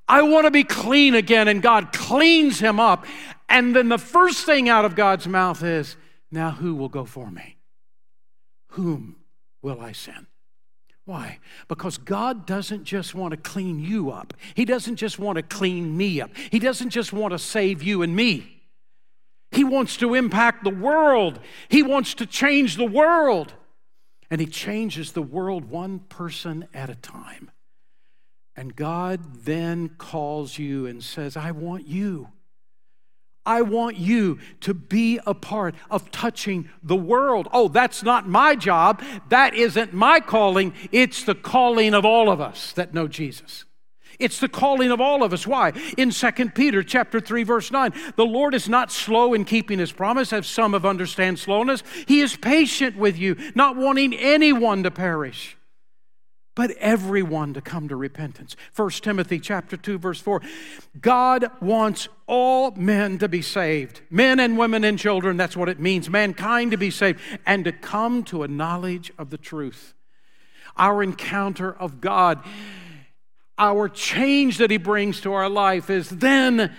I 0.07 0.21
want 0.23 0.45
to 0.45 0.51
be 0.51 0.63
clean 0.63 1.13
again. 1.15 1.47
And 1.47 1.61
God 1.61 1.91
cleans 1.91 2.59
him 2.59 2.79
up. 2.79 3.05
And 3.49 3.75
then 3.75 3.89
the 3.89 3.97
first 3.97 4.45
thing 4.45 4.69
out 4.69 4.85
of 4.85 4.95
God's 4.95 5.27
mouth 5.27 5.63
is, 5.63 5.95
Now 6.31 6.51
who 6.51 6.75
will 6.75 6.89
go 6.89 7.05
for 7.05 7.29
me? 7.29 7.54
Whom 8.75 9.15
will 9.61 9.79
I 9.79 9.93
send? 9.93 10.27
Why? 11.05 11.39
Because 11.69 11.97
God 11.97 12.45
doesn't 12.45 12.83
just 12.83 13.15
want 13.15 13.31
to 13.31 13.37
clean 13.37 13.79
you 13.79 14.11
up. 14.11 14.33
He 14.53 14.65
doesn't 14.65 14.97
just 14.97 15.17
want 15.17 15.37
to 15.37 15.43
clean 15.43 15.95
me 15.95 16.19
up. 16.19 16.31
He 16.51 16.59
doesn't 16.59 16.89
just 16.89 17.13
want 17.13 17.31
to 17.31 17.39
save 17.39 17.81
you 17.81 18.01
and 18.01 18.13
me. 18.13 18.63
He 19.51 19.63
wants 19.63 19.95
to 19.97 20.13
impact 20.13 20.65
the 20.65 20.71
world, 20.71 21.39
He 21.69 21.83
wants 21.83 22.15
to 22.15 22.25
change 22.25 22.75
the 22.75 22.85
world. 22.85 23.53
And 24.29 24.41
He 24.41 24.47
changes 24.47 25.13
the 25.13 25.21
world 25.21 25.65
one 25.65 25.99
person 25.99 26.67
at 26.73 26.89
a 26.89 26.95
time. 26.95 27.51
And 28.57 28.75
God 28.75 29.45
then 29.45 29.87
calls 29.87 30.59
you 30.59 30.85
and 30.85 31.01
says, 31.01 31.37
I 31.37 31.51
want 31.51 31.87
you. 31.87 32.29
I 33.45 33.61
want 33.61 33.97
you 33.97 34.39
to 34.61 34.73
be 34.73 35.19
a 35.25 35.33
part 35.33 35.75
of 35.89 36.11
touching 36.11 36.69
the 36.81 36.95
world. 36.95 37.47
Oh, 37.51 37.67
that's 37.67 38.03
not 38.03 38.27
my 38.27 38.55
job. 38.55 39.01
That 39.29 39.53
isn't 39.53 39.93
my 39.93 40.19
calling. 40.19 40.73
It's 40.91 41.23
the 41.23 41.35
calling 41.35 41.93
of 41.93 42.05
all 42.05 42.29
of 42.31 42.41
us 42.41 42.71
that 42.73 42.93
know 42.93 43.07
Jesus. 43.07 43.65
It's 44.19 44.39
the 44.39 44.47
calling 44.47 44.91
of 44.91 45.01
all 45.01 45.23
of 45.23 45.33
us. 45.33 45.45
Why? 45.45 45.73
In 45.97 46.11
2 46.11 46.31
Peter 46.49 46.83
chapter 46.83 47.19
3 47.19 47.43
verse 47.43 47.71
9, 47.71 47.93
the 48.15 48.25
Lord 48.25 48.53
is 48.53 48.69
not 48.69 48.91
slow 48.91 49.33
in 49.33 49.45
keeping 49.45 49.79
his 49.79 49.91
promise 49.91 50.31
as 50.31 50.47
some 50.47 50.73
have 50.73 50.85
understand 50.85 51.39
slowness. 51.39 51.83
He 52.07 52.21
is 52.21 52.35
patient 52.35 52.97
with 52.97 53.17
you, 53.17 53.35
not 53.55 53.75
wanting 53.75 54.13
anyone 54.13 54.83
to 54.83 54.91
perish, 54.91 55.57
but 56.55 56.71
everyone 56.71 57.53
to 57.53 57.61
come 57.61 57.87
to 57.89 57.95
repentance. 57.95 58.55
1 58.75 58.89
Timothy 58.91 59.39
chapter 59.39 59.77
2 59.77 59.99
verse 59.99 60.19
4. 60.19 60.41
God 60.99 61.51
wants 61.61 62.07
all 62.27 62.71
men 62.71 63.17
to 63.19 63.27
be 63.27 63.41
saved. 63.41 64.01
Men 64.09 64.39
and 64.39 64.57
women 64.57 64.83
and 64.83 64.97
children, 64.97 65.37
that's 65.37 65.57
what 65.57 65.69
it 65.69 65.79
means. 65.79 66.09
Mankind 66.09 66.71
to 66.71 66.77
be 66.77 66.89
saved 66.89 67.19
and 67.45 67.65
to 67.65 67.71
come 67.71 68.23
to 68.25 68.43
a 68.43 68.47
knowledge 68.47 69.11
of 69.17 69.29
the 69.29 69.37
truth. 69.37 69.93
Our 70.77 71.03
encounter 71.03 71.73
of 71.73 72.01
God 72.01 72.43
our 73.57 73.87
change 73.87 74.57
that 74.57 74.71
He 74.71 74.77
brings 74.77 75.21
to 75.21 75.33
our 75.33 75.49
life 75.49 75.89
is 75.89 76.09
then 76.09 76.75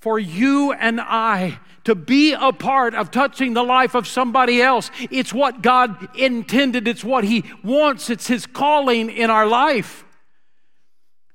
for 0.00 0.18
you 0.18 0.72
and 0.72 1.00
I 1.00 1.58
to 1.88 1.94
be 1.94 2.34
a 2.34 2.52
part 2.52 2.94
of 2.94 3.10
touching 3.10 3.54
the 3.54 3.62
life 3.62 3.94
of 3.94 4.06
somebody 4.06 4.60
else. 4.60 4.90
It's 5.10 5.32
what 5.32 5.62
God 5.62 6.14
intended, 6.14 6.86
it's 6.86 7.02
what 7.02 7.24
He 7.24 7.44
wants, 7.64 8.10
it's 8.10 8.26
His 8.26 8.44
calling 8.44 9.08
in 9.08 9.30
our 9.30 9.46
life. 9.46 10.04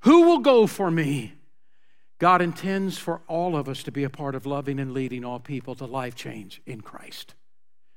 Who 0.01 0.27
will 0.27 0.37
go 0.37 0.67
for 0.67 0.91
me? 0.91 1.33
God 2.19 2.39
intends 2.39 2.99
for 2.99 3.21
all 3.27 3.55
of 3.55 3.67
us 3.67 3.81
to 3.81 3.91
be 3.91 4.03
a 4.03 4.11
part 4.11 4.35
of 4.35 4.45
loving 4.45 4.79
and 4.79 4.93
leading 4.93 5.25
all 5.25 5.39
people 5.39 5.73
to 5.73 5.85
life 5.87 6.13
change 6.13 6.61
in 6.67 6.81
Christ. 6.81 7.33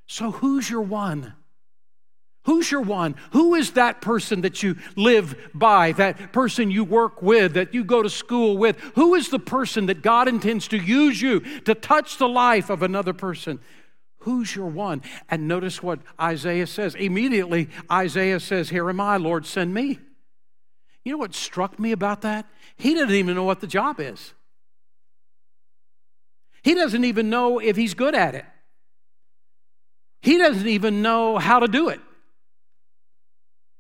So, 0.07 0.31
who's 0.31 0.71
your 0.71 0.81
one? 0.81 1.35
Who's 2.47 2.71
your 2.71 2.81
one? 2.81 3.17
Who 3.33 3.57
is 3.57 3.73
that 3.73 4.01
person 4.01 4.43
that 4.43 4.63
you 4.63 4.77
live 4.95 5.37
by, 5.53 5.91
that 5.93 6.33
person 6.33 6.71
you 6.71 6.85
work 6.85 7.21
with, 7.21 7.55
that 7.55 7.75
you 7.75 7.83
go 7.83 8.05
to 8.05 8.09
school 8.09 8.57
with? 8.57 8.79
Who 8.95 9.17
is 9.17 9.31
the 9.31 9.41
person 9.41 9.87
that 9.87 10.01
God 10.01 10.29
intends 10.29 10.69
to 10.69 10.79
use 10.79 11.21
you 11.21 11.41
to 11.63 11.75
touch 11.75 12.19
the 12.19 12.29
life 12.29 12.71
of 12.71 12.83
another 12.83 13.13
person? 13.13 13.59
Who's 14.21 14.55
your 14.55 14.67
one? 14.67 15.03
And 15.29 15.49
notice 15.49 15.83
what 15.83 15.99
Isaiah 16.21 16.69
says. 16.69 16.95
Immediately, 16.95 17.69
Isaiah 17.91 18.39
says, 18.39 18.71
Here 18.71 18.89
am 18.89 19.01
I, 19.01 19.17
Lord, 19.17 19.45
send 19.45 19.75
me. 19.75 19.99
You 21.05 21.13
know 21.13 21.19
what 21.19 21.35
struck 21.35 21.81
me 21.81 21.91
about 21.91 22.23
that? 22.23 22.47
He 22.77 22.95
doesn't 22.95 23.11
even 23.11 23.35
know 23.35 23.45
what 23.45 23.61
the 23.61 23.67
job 23.67 23.99
is. 23.99 24.35
He 26.63 26.75
doesn't 26.75 27.05
even 27.05 27.29
know 27.29 27.59
if 27.59 27.75
he's 27.75 27.95
good 27.95 28.15
at 28.15 28.37
it. 28.37 28.45
He 30.23 30.39
doesn't 30.39 30.69
even 30.69 31.03
know 31.03 31.39
how 31.39 31.59
to 31.59 31.67
do 31.67 31.89
it. 31.89 32.01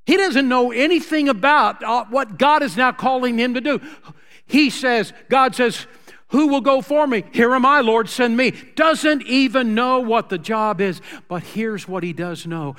He 0.07 0.17
doesn't 0.17 0.49
know 0.49 0.71
anything 0.71 1.29
about 1.29 1.83
uh, 1.83 2.05
what 2.07 2.39
God 2.39 2.63
is 2.63 2.77
now 2.77 2.93
calling 2.93 3.39
him 3.39 3.55
to 3.55 3.61
do. 3.61 3.81
He 4.47 4.71
says, 4.71 5.13
God 5.29 5.55
says, 5.57 5.87
Who 6.29 6.47
will 6.47 6.61
go 6.61 6.81
for 6.81 7.07
me? 7.09 7.25
Here 7.33 7.53
am 7.53 7.67
I, 7.67 7.81
Lord, 7.81 8.09
send 8.09 8.37
me. 8.37 8.53
Doesn't 8.77 9.23
even 9.23 9.75
know 9.75 9.99
what 9.99 10.29
the 10.29 10.39
job 10.39 10.81
is, 10.81 11.01
but 11.29 11.43
here's 11.43 11.89
what 11.89 12.05
he 12.05 12.13
does 12.13 12.47
know. 12.47 12.77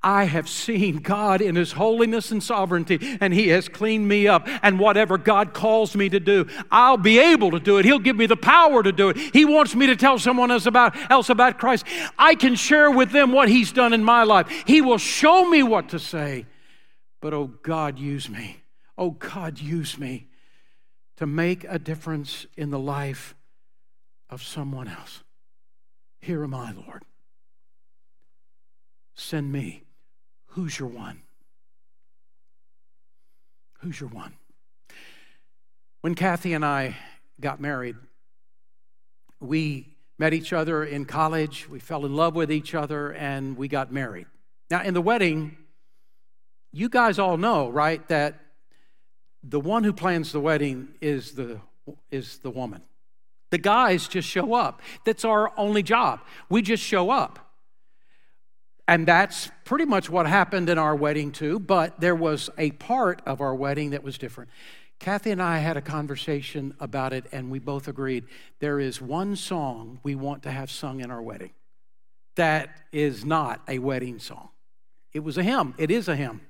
I 0.00 0.24
have 0.26 0.48
seen 0.48 0.98
God 0.98 1.40
in 1.40 1.56
His 1.56 1.72
holiness 1.72 2.30
and 2.30 2.40
sovereignty, 2.40 3.18
and 3.20 3.34
He 3.34 3.48
has 3.48 3.68
cleaned 3.68 4.06
me 4.06 4.28
up. 4.28 4.46
And 4.62 4.78
whatever 4.78 5.18
God 5.18 5.52
calls 5.52 5.96
me 5.96 6.08
to 6.10 6.20
do, 6.20 6.46
I'll 6.70 6.96
be 6.96 7.18
able 7.18 7.50
to 7.50 7.58
do 7.58 7.78
it. 7.78 7.84
He'll 7.84 7.98
give 7.98 8.14
me 8.14 8.26
the 8.26 8.36
power 8.36 8.80
to 8.80 8.92
do 8.92 9.08
it. 9.08 9.18
He 9.18 9.44
wants 9.44 9.74
me 9.74 9.88
to 9.88 9.96
tell 9.96 10.20
someone 10.20 10.52
else 10.52 10.66
about, 10.66 10.94
else 11.10 11.30
about 11.30 11.58
Christ. 11.58 11.84
I 12.16 12.36
can 12.36 12.54
share 12.54 12.92
with 12.92 13.10
them 13.10 13.32
what 13.32 13.48
He's 13.48 13.72
done 13.72 13.92
in 13.92 14.04
my 14.04 14.22
life. 14.22 14.48
He 14.66 14.80
will 14.80 14.98
show 14.98 15.50
me 15.50 15.64
what 15.64 15.88
to 15.88 15.98
say. 15.98 16.46
But 17.20 17.34
oh 17.34 17.46
God, 17.62 17.98
use 17.98 18.28
me. 18.28 18.62
Oh 18.96 19.10
God, 19.10 19.58
use 19.60 19.98
me 19.98 20.28
to 21.16 21.26
make 21.26 21.64
a 21.64 21.78
difference 21.78 22.46
in 22.56 22.70
the 22.70 22.78
life 22.78 23.34
of 24.30 24.42
someone 24.42 24.88
else. 24.88 25.22
Here 26.20 26.44
am 26.44 26.54
I, 26.54 26.72
Lord. 26.72 27.04
Send 29.14 29.50
me. 29.50 29.84
Who's 30.48 30.78
your 30.78 30.88
one? 30.88 31.22
Who's 33.80 34.00
your 34.00 34.08
one? 34.10 34.34
When 36.00 36.14
Kathy 36.14 36.52
and 36.52 36.64
I 36.64 36.96
got 37.40 37.60
married, 37.60 37.96
we 39.40 39.96
met 40.18 40.34
each 40.34 40.52
other 40.52 40.84
in 40.84 41.04
college, 41.04 41.68
we 41.68 41.78
fell 41.78 42.04
in 42.04 42.14
love 42.14 42.34
with 42.34 42.50
each 42.50 42.74
other, 42.74 43.12
and 43.12 43.56
we 43.56 43.68
got 43.68 43.92
married. 43.92 44.26
Now, 44.70 44.82
in 44.82 44.94
the 44.94 45.00
wedding, 45.00 45.56
you 46.72 46.88
guys 46.88 47.18
all 47.18 47.36
know, 47.36 47.68
right, 47.68 48.06
that 48.08 48.40
the 49.42 49.60
one 49.60 49.84
who 49.84 49.92
plans 49.92 50.32
the 50.32 50.40
wedding 50.40 50.88
is 51.00 51.32
the, 51.32 51.60
is 52.10 52.38
the 52.38 52.50
woman. 52.50 52.82
The 53.50 53.58
guys 53.58 54.08
just 54.08 54.28
show 54.28 54.54
up. 54.54 54.82
That's 55.04 55.24
our 55.24 55.52
only 55.56 55.82
job. 55.82 56.20
We 56.50 56.60
just 56.62 56.82
show 56.82 57.10
up. 57.10 57.38
And 58.86 59.06
that's 59.06 59.50
pretty 59.64 59.84
much 59.84 60.10
what 60.10 60.26
happened 60.26 60.68
in 60.70 60.78
our 60.78 60.94
wedding, 60.94 61.32
too. 61.32 61.58
But 61.58 62.00
there 62.00 62.14
was 62.14 62.50
a 62.58 62.72
part 62.72 63.22
of 63.26 63.40
our 63.40 63.54
wedding 63.54 63.90
that 63.90 64.02
was 64.02 64.18
different. 64.18 64.50
Kathy 64.98 65.30
and 65.30 65.40
I 65.40 65.58
had 65.58 65.76
a 65.76 65.82
conversation 65.82 66.74
about 66.80 67.12
it, 67.12 67.26
and 67.32 67.50
we 67.50 67.58
both 67.58 67.86
agreed 67.86 68.24
there 68.60 68.80
is 68.80 69.00
one 69.00 69.36
song 69.36 70.00
we 70.02 70.14
want 70.14 70.42
to 70.42 70.50
have 70.50 70.70
sung 70.70 71.00
in 71.00 71.10
our 71.10 71.22
wedding 71.22 71.52
that 72.38 72.70
is 72.92 73.24
not 73.24 73.60
a 73.66 73.80
wedding 73.80 74.20
song. 74.20 74.48
It 75.12 75.20
was 75.20 75.36
a 75.36 75.42
hymn, 75.42 75.74
it 75.76 75.90
is 75.90 76.08
a 76.08 76.16
hymn. 76.16 76.40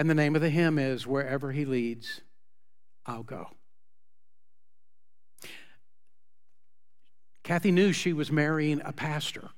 And 0.00 0.08
the 0.08 0.14
name 0.14 0.34
of 0.34 0.40
the 0.40 0.48
hymn 0.48 0.78
is 0.78 1.06
Wherever 1.06 1.52
He 1.52 1.66
Leads, 1.66 2.22
I'll 3.04 3.22
Go. 3.22 3.48
Kathy 7.44 7.70
knew 7.70 7.92
she 7.92 8.14
was 8.14 8.32
marrying 8.32 8.80
a 8.82 8.94
pastor. 8.94 9.50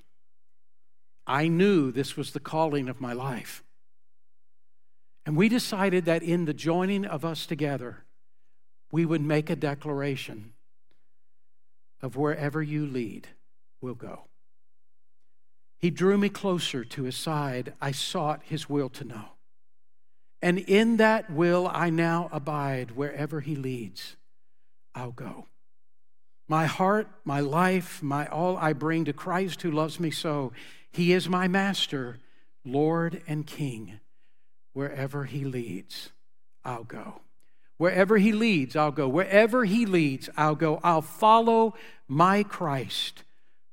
I 1.28 1.46
knew 1.46 1.92
this 1.92 2.16
was 2.16 2.32
the 2.32 2.40
calling 2.40 2.88
of 2.88 3.00
my 3.00 3.12
life. 3.12 3.62
And 5.24 5.36
we 5.36 5.48
decided 5.48 6.06
that 6.06 6.24
in 6.24 6.44
the 6.44 6.54
joining 6.54 7.04
of 7.04 7.24
us 7.24 7.46
together, 7.46 8.02
we 8.90 9.06
would 9.06 9.22
make 9.22 9.48
a 9.48 9.54
declaration 9.54 10.54
of 12.00 12.16
wherever 12.16 12.60
you 12.60 12.84
lead, 12.84 13.28
we'll 13.80 13.94
go. 13.94 14.22
He 15.78 15.90
drew 15.90 16.18
me 16.18 16.28
closer 16.28 16.84
to 16.84 17.04
his 17.04 17.14
side. 17.14 17.74
I 17.80 17.92
sought 17.92 18.42
his 18.42 18.68
will 18.68 18.88
to 18.88 19.04
know. 19.04 19.31
And 20.42 20.58
in 20.58 20.96
that 20.96 21.30
will 21.30 21.70
I 21.72 21.88
now 21.90 22.28
abide. 22.32 22.90
Wherever 22.90 23.40
he 23.40 23.54
leads, 23.54 24.16
I'll 24.94 25.12
go. 25.12 25.46
My 26.48 26.66
heart, 26.66 27.08
my 27.24 27.40
life, 27.40 28.02
my 28.02 28.26
all 28.26 28.56
I 28.56 28.72
bring 28.72 29.04
to 29.04 29.12
Christ 29.12 29.62
who 29.62 29.70
loves 29.70 30.00
me 30.00 30.10
so. 30.10 30.52
He 30.90 31.12
is 31.12 31.28
my 31.28 31.46
master, 31.46 32.18
Lord 32.64 33.22
and 33.28 33.46
King. 33.46 34.00
Wherever 34.72 35.24
he 35.24 35.44
leads, 35.44 36.10
I'll 36.64 36.84
go. 36.84 37.20
Wherever 37.78 38.18
he 38.18 38.32
leads, 38.32 38.74
I'll 38.76 38.92
go. 38.92 39.08
Wherever 39.08 39.64
he 39.64 39.86
leads, 39.86 40.28
I'll 40.36 40.54
go. 40.54 40.80
I'll 40.82 41.02
follow 41.02 41.74
my 42.08 42.42
Christ 42.42 43.22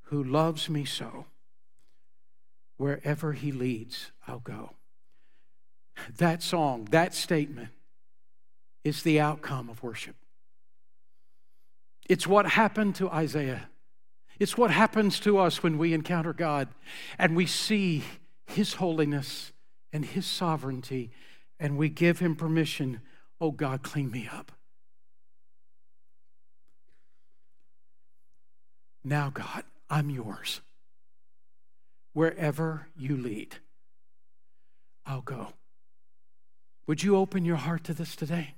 who 0.03 0.23
loves 0.23 0.69
me 0.69 0.85
so. 0.85 1.25
Wherever 2.77 3.33
he 3.33 3.51
leads, 3.51 4.11
I'll 4.27 4.39
go. 4.39 4.71
That 6.17 6.43
song, 6.43 6.87
that 6.91 7.13
statement 7.13 7.69
is 8.83 9.03
the 9.03 9.19
outcome 9.19 9.69
of 9.69 9.83
worship. 9.83 10.15
It's 12.07 12.25
what 12.25 12.47
happened 12.47 12.95
to 12.95 13.09
Isaiah. 13.09 13.69
It's 14.39 14.57
what 14.57 14.71
happens 14.71 15.19
to 15.21 15.37
us 15.37 15.61
when 15.61 15.77
we 15.77 15.93
encounter 15.93 16.33
God 16.33 16.69
and 17.17 17.35
we 17.35 17.45
see 17.45 18.03
His 18.47 18.73
holiness 18.73 19.51
and 19.91 20.05
His 20.05 20.25
sovereignty 20.25 21.11
and 21.59 21.77
we 21.77 21.89
give 21.89 22.19
Him 22.19 22.35
permission. 22.35 23.01
Oh, 23.41 23.51
God, 23.51 23.83
clean 23.83 24.09
me 24.11 24.29
up. 24.31 24.51
Now, 29.03 29.29
God, 29.29 29.63
I'm 29.89 30.09
yours. 30.09 30.61
Wherever 32.13 32.87
you 32.97 33.17
lead, 33.17 33.55
I'll 35.05 35.21
go. 35.21 35.53
Would 36.89 37.03
you 37.03 37.17
open 37.17 37.45
your 37.45 37.57
heart 37.57 37.83
to 37.83 37.93
this 37.93 38.15
today? 38.15 38.55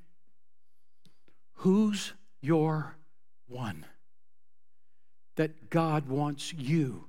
Who's 1.56 2.14
your 2.40 2.96
one 3.50 3.86
that 5.36 5.70
God 5.70 6.08
wants 6.08 6.54
you 6.54 7.08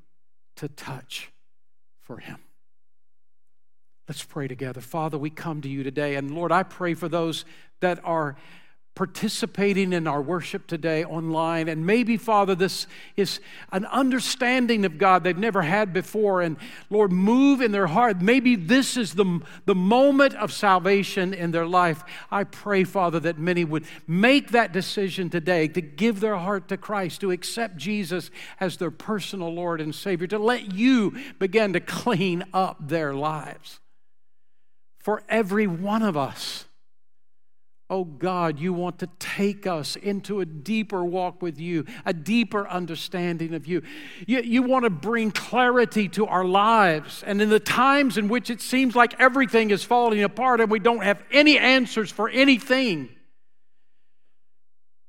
to 0.57 0.67
touch 0.67 1.31
for 2.01 2.19
Him? 2.19 2.39
Let's 4.09 4.25
pray 4.25 4.49
together. 4.49 4.81
Father, 4.81 5.17
we 5.17 5.31
come 5.31 5.61
to 5.61 5.69
you 5.69 5.85
today, 5.85 6.17
and 6.17 6.35
Lord, 6.35 6.51
I 6.51 6.65
pray 6.65 6.95
for 6.95 7.09
those 7.09 7.45
that 7.79 8.01
are 8.03 8.35
participating 8.95 9.95
in 9.95 10.07
our 10.07 10.21
worship 10.21 10.67
today 10.67 11.03
online. 11.03 11.67
And 11.69 11.87
maybe, 11.87 12.19
Father, 12.19 12.55
this 12.55 12.87
is 13.17 13.41
an 13.73 13.87
understanding 13.87 14.85
of 14.85 14.99
God 14.99 15.25
they've 15.25 15.37
never 15.37 15.63
had 15.63 15.95
before. 15.95 16.43
And 16.43 16.59
Lord, 16.91 17.11
move 17.11 17.63
in 17.63 17.73
their 17.73 17.87
heart. 17.87 18.21
Maybe 18.21 18.55
this 18.55 18.99
is 18.99 19.15
the, 19.15 19.41
the 19.65 19.75
moment 19.75 20.35
of 20.35 20.53
salvation 20.53 21.33
in 21.33 21.53
their 21.53 21.67
life. 21.67 22.05
I 22.31 22.45
pray, 22.45 22.85
Father, 22.85 23.19
that 23.21 23.39
many 23.39 23.65
would 23.65 23.87
make 24.07 24.51
that 24.51 24.73
decision 24.73 25.31
today 25.31 25.69
to 25.69 25.81
give 25.81 26.21
their 26.21 26.37
heart 26.37 26.69
to 26.69 26.77
Christ, 26.77 27.23
to 27.23 27.31
accept 27.31 27.79
Jesus 27.79 28.31
as 28.61 28.77
their 28.77 28.91
personal 28.91 29.55
Lord 29.55 29.81
and 29.81 29.95
Savior, 29.95 30.27
to 30.27 30.39
let 30.39 30.75
you 30.75 31.19
begin 31.39 31.73
to 31.73 31.81
clean 31.81 32.45
up 32.53 32.77
their 32.89 33.15
lives. 33.15 33.81
For 34.99 35.23
every 35.31 35.67
one 35.67 36.03
of 36.03 36.17
us, 36.17 36.67
Oh 37.93 38.05
God, 38.05 38.59
you 38.59 38.73
want 38.73 39.01
to 39.01 39.09
take 39.19 39.67
us 39.67 39.97
into 39.97 40.41
a 40.41 40.47
deeper 40.47 41.05
walk 41.05 41.43
with 41.43 41.61
you, 41.61 41.85
a 42.07 42.15
deeper 42.15 42.67
understanding 42.67 43.53
of 43.53 43.67
you. 43.67 43.83
you. 44.27 44.41
You 44.41 44.63
want 44.63 44.85
to 44.85 44.91
bring 44.91 45.31
clarity 45.31 46.09
to 46.09 46.25
our 46.25 46.43
lives. 46.43 47.23
And 47.23 47.43
in 47.43 47.51
the 47.51 47.61
times 47.61 48.17
in 48.17 48.29
which 48.29 48.49
it 48.49 48.63
seems 48.63 48.97
like 48.97 49.21
everything 49.21 49.71
is 49.71 49.85
falling 49.85 50.23
apart 50.23 50.63
and 50.63 50.71
we 50.71 50.79
don't 50.79 51.03
have 51.03 51.23
any 51.31 51.59
answers 51.59 52.11
for 52.11 52.31
anything, 52.31 53.11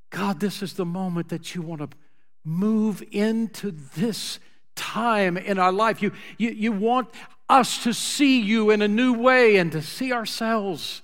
God, 0.09 0.41
this 0.41 0.61
is 0.61 0.73
the 0.73 0.83
moment 0.83 1.29
that 1.29 1.55
you 1.55 1.61
want 1.61 1.89
to 1.89 1.97
move 2.43 3.01
into 3.13 3.71
this 3.95 4.39
time 4.75 5.37
in 5.37 5.57
our 5.57 5.71
life. 5.71 6.01
You, 6.01 6.11
you, 6.37 6.49
you 6.49 6.73
want 6.73 7.07
us 7.47 7.81
to 7.85 7.93
see 7.93 8.41
you 8.41 8.71
in 8.71 8.81
a 8.81 8.89
new 8.89 9.13
way 9.13 9.55
and 9.55 9.71
to 9.71 9.81
see 9.81 10.11
ourselves 10.11 11.01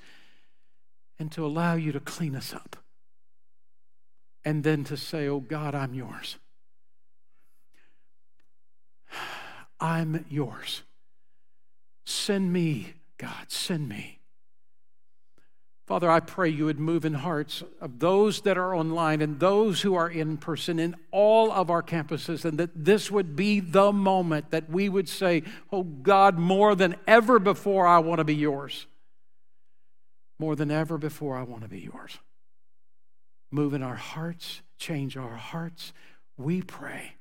and 1.20 1.32
to 1.34 1.46
allow 1.46 1.76
you 1.76 1.92
to 1.92 2.00
clean 2.00 2.36
us 2.36 2.54
up. 2.54 2.78
And 4.46 4.64
then 4.64 4.86
to 4.86 4.98
say, 4.98 5.28
Oh 5.28 5.42
God, 5.42 5.76
I'm 5.76 5.94
yours. 5.94 6.38
I'm 9.80 10.26
yours. 10.30 10.84
Send 12.06 12.52
me, 12.52 12.94
God, 13.18 13.52
send 13.52 13.88
me. 13.88 14.20
Father, 15.86 16.10
I 16.10 16.20
pray 16.20 16.50
you 16.50 16.66
would 16.66 16.80
move 16.80 17.04
in 17.04 17.16
hearts 17.16 17.64
of 17.82 17.98
those 17.98 18.42
that 18.42 18.60
are 18.60 18.76
online 18.76 19.22
and 19.22 19.40
those 19.40 19.82
who 19.82 19.96
are 19.96 20.10
in 20.10 20.38
person 20.38 20.78
in 20.78 20.96
all 21.10 21.52
of 21.52 21.72
our 21.72 21.82
campuses, 21.82 22.46
and 22.46 22.60
that 22.60 22.70
this 22.76 23.10
would 23.10 23.36
be 23.36 23.60
the 23.60 23.92
moment 23.92 24.52
that 24.52 24.70
we 24.70 24.88
would 24.88 25.10
say, 25.10 25.42
Oh 25.72 25.84
God, 25.84 26.38
more 26.38 26.76
than 26.76 26.96
ever 27.08 27.40
before, 27.40 27.88
I 27.88 28.00
want 28.00 28.20
to 28.20 28.24
be 28.24 28.36
yours. 28.36 28.86
More 30.40 30.56
than 30.56 30.72
ever 30.72 30.98
before, 30.98 31.38
I 31.38 31.44
want 31.44 31.64
to 31.64 31.68
be 31.70 31.82
yours. 31.82 32.18
Move 33.52 33.74
in 33.74 33.84
our 33.84 33.96
hearts, 33.96 34.62
change 34.78 35.18
our 35.18 35.36
hearts. 35.36 35.92
We 36.38 36.62
pray. 36.62 37.16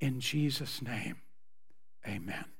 In 0.00 0.20
Jesus' 0.20 0.82
name, 0.82 1.16
amen. 2.06 2.53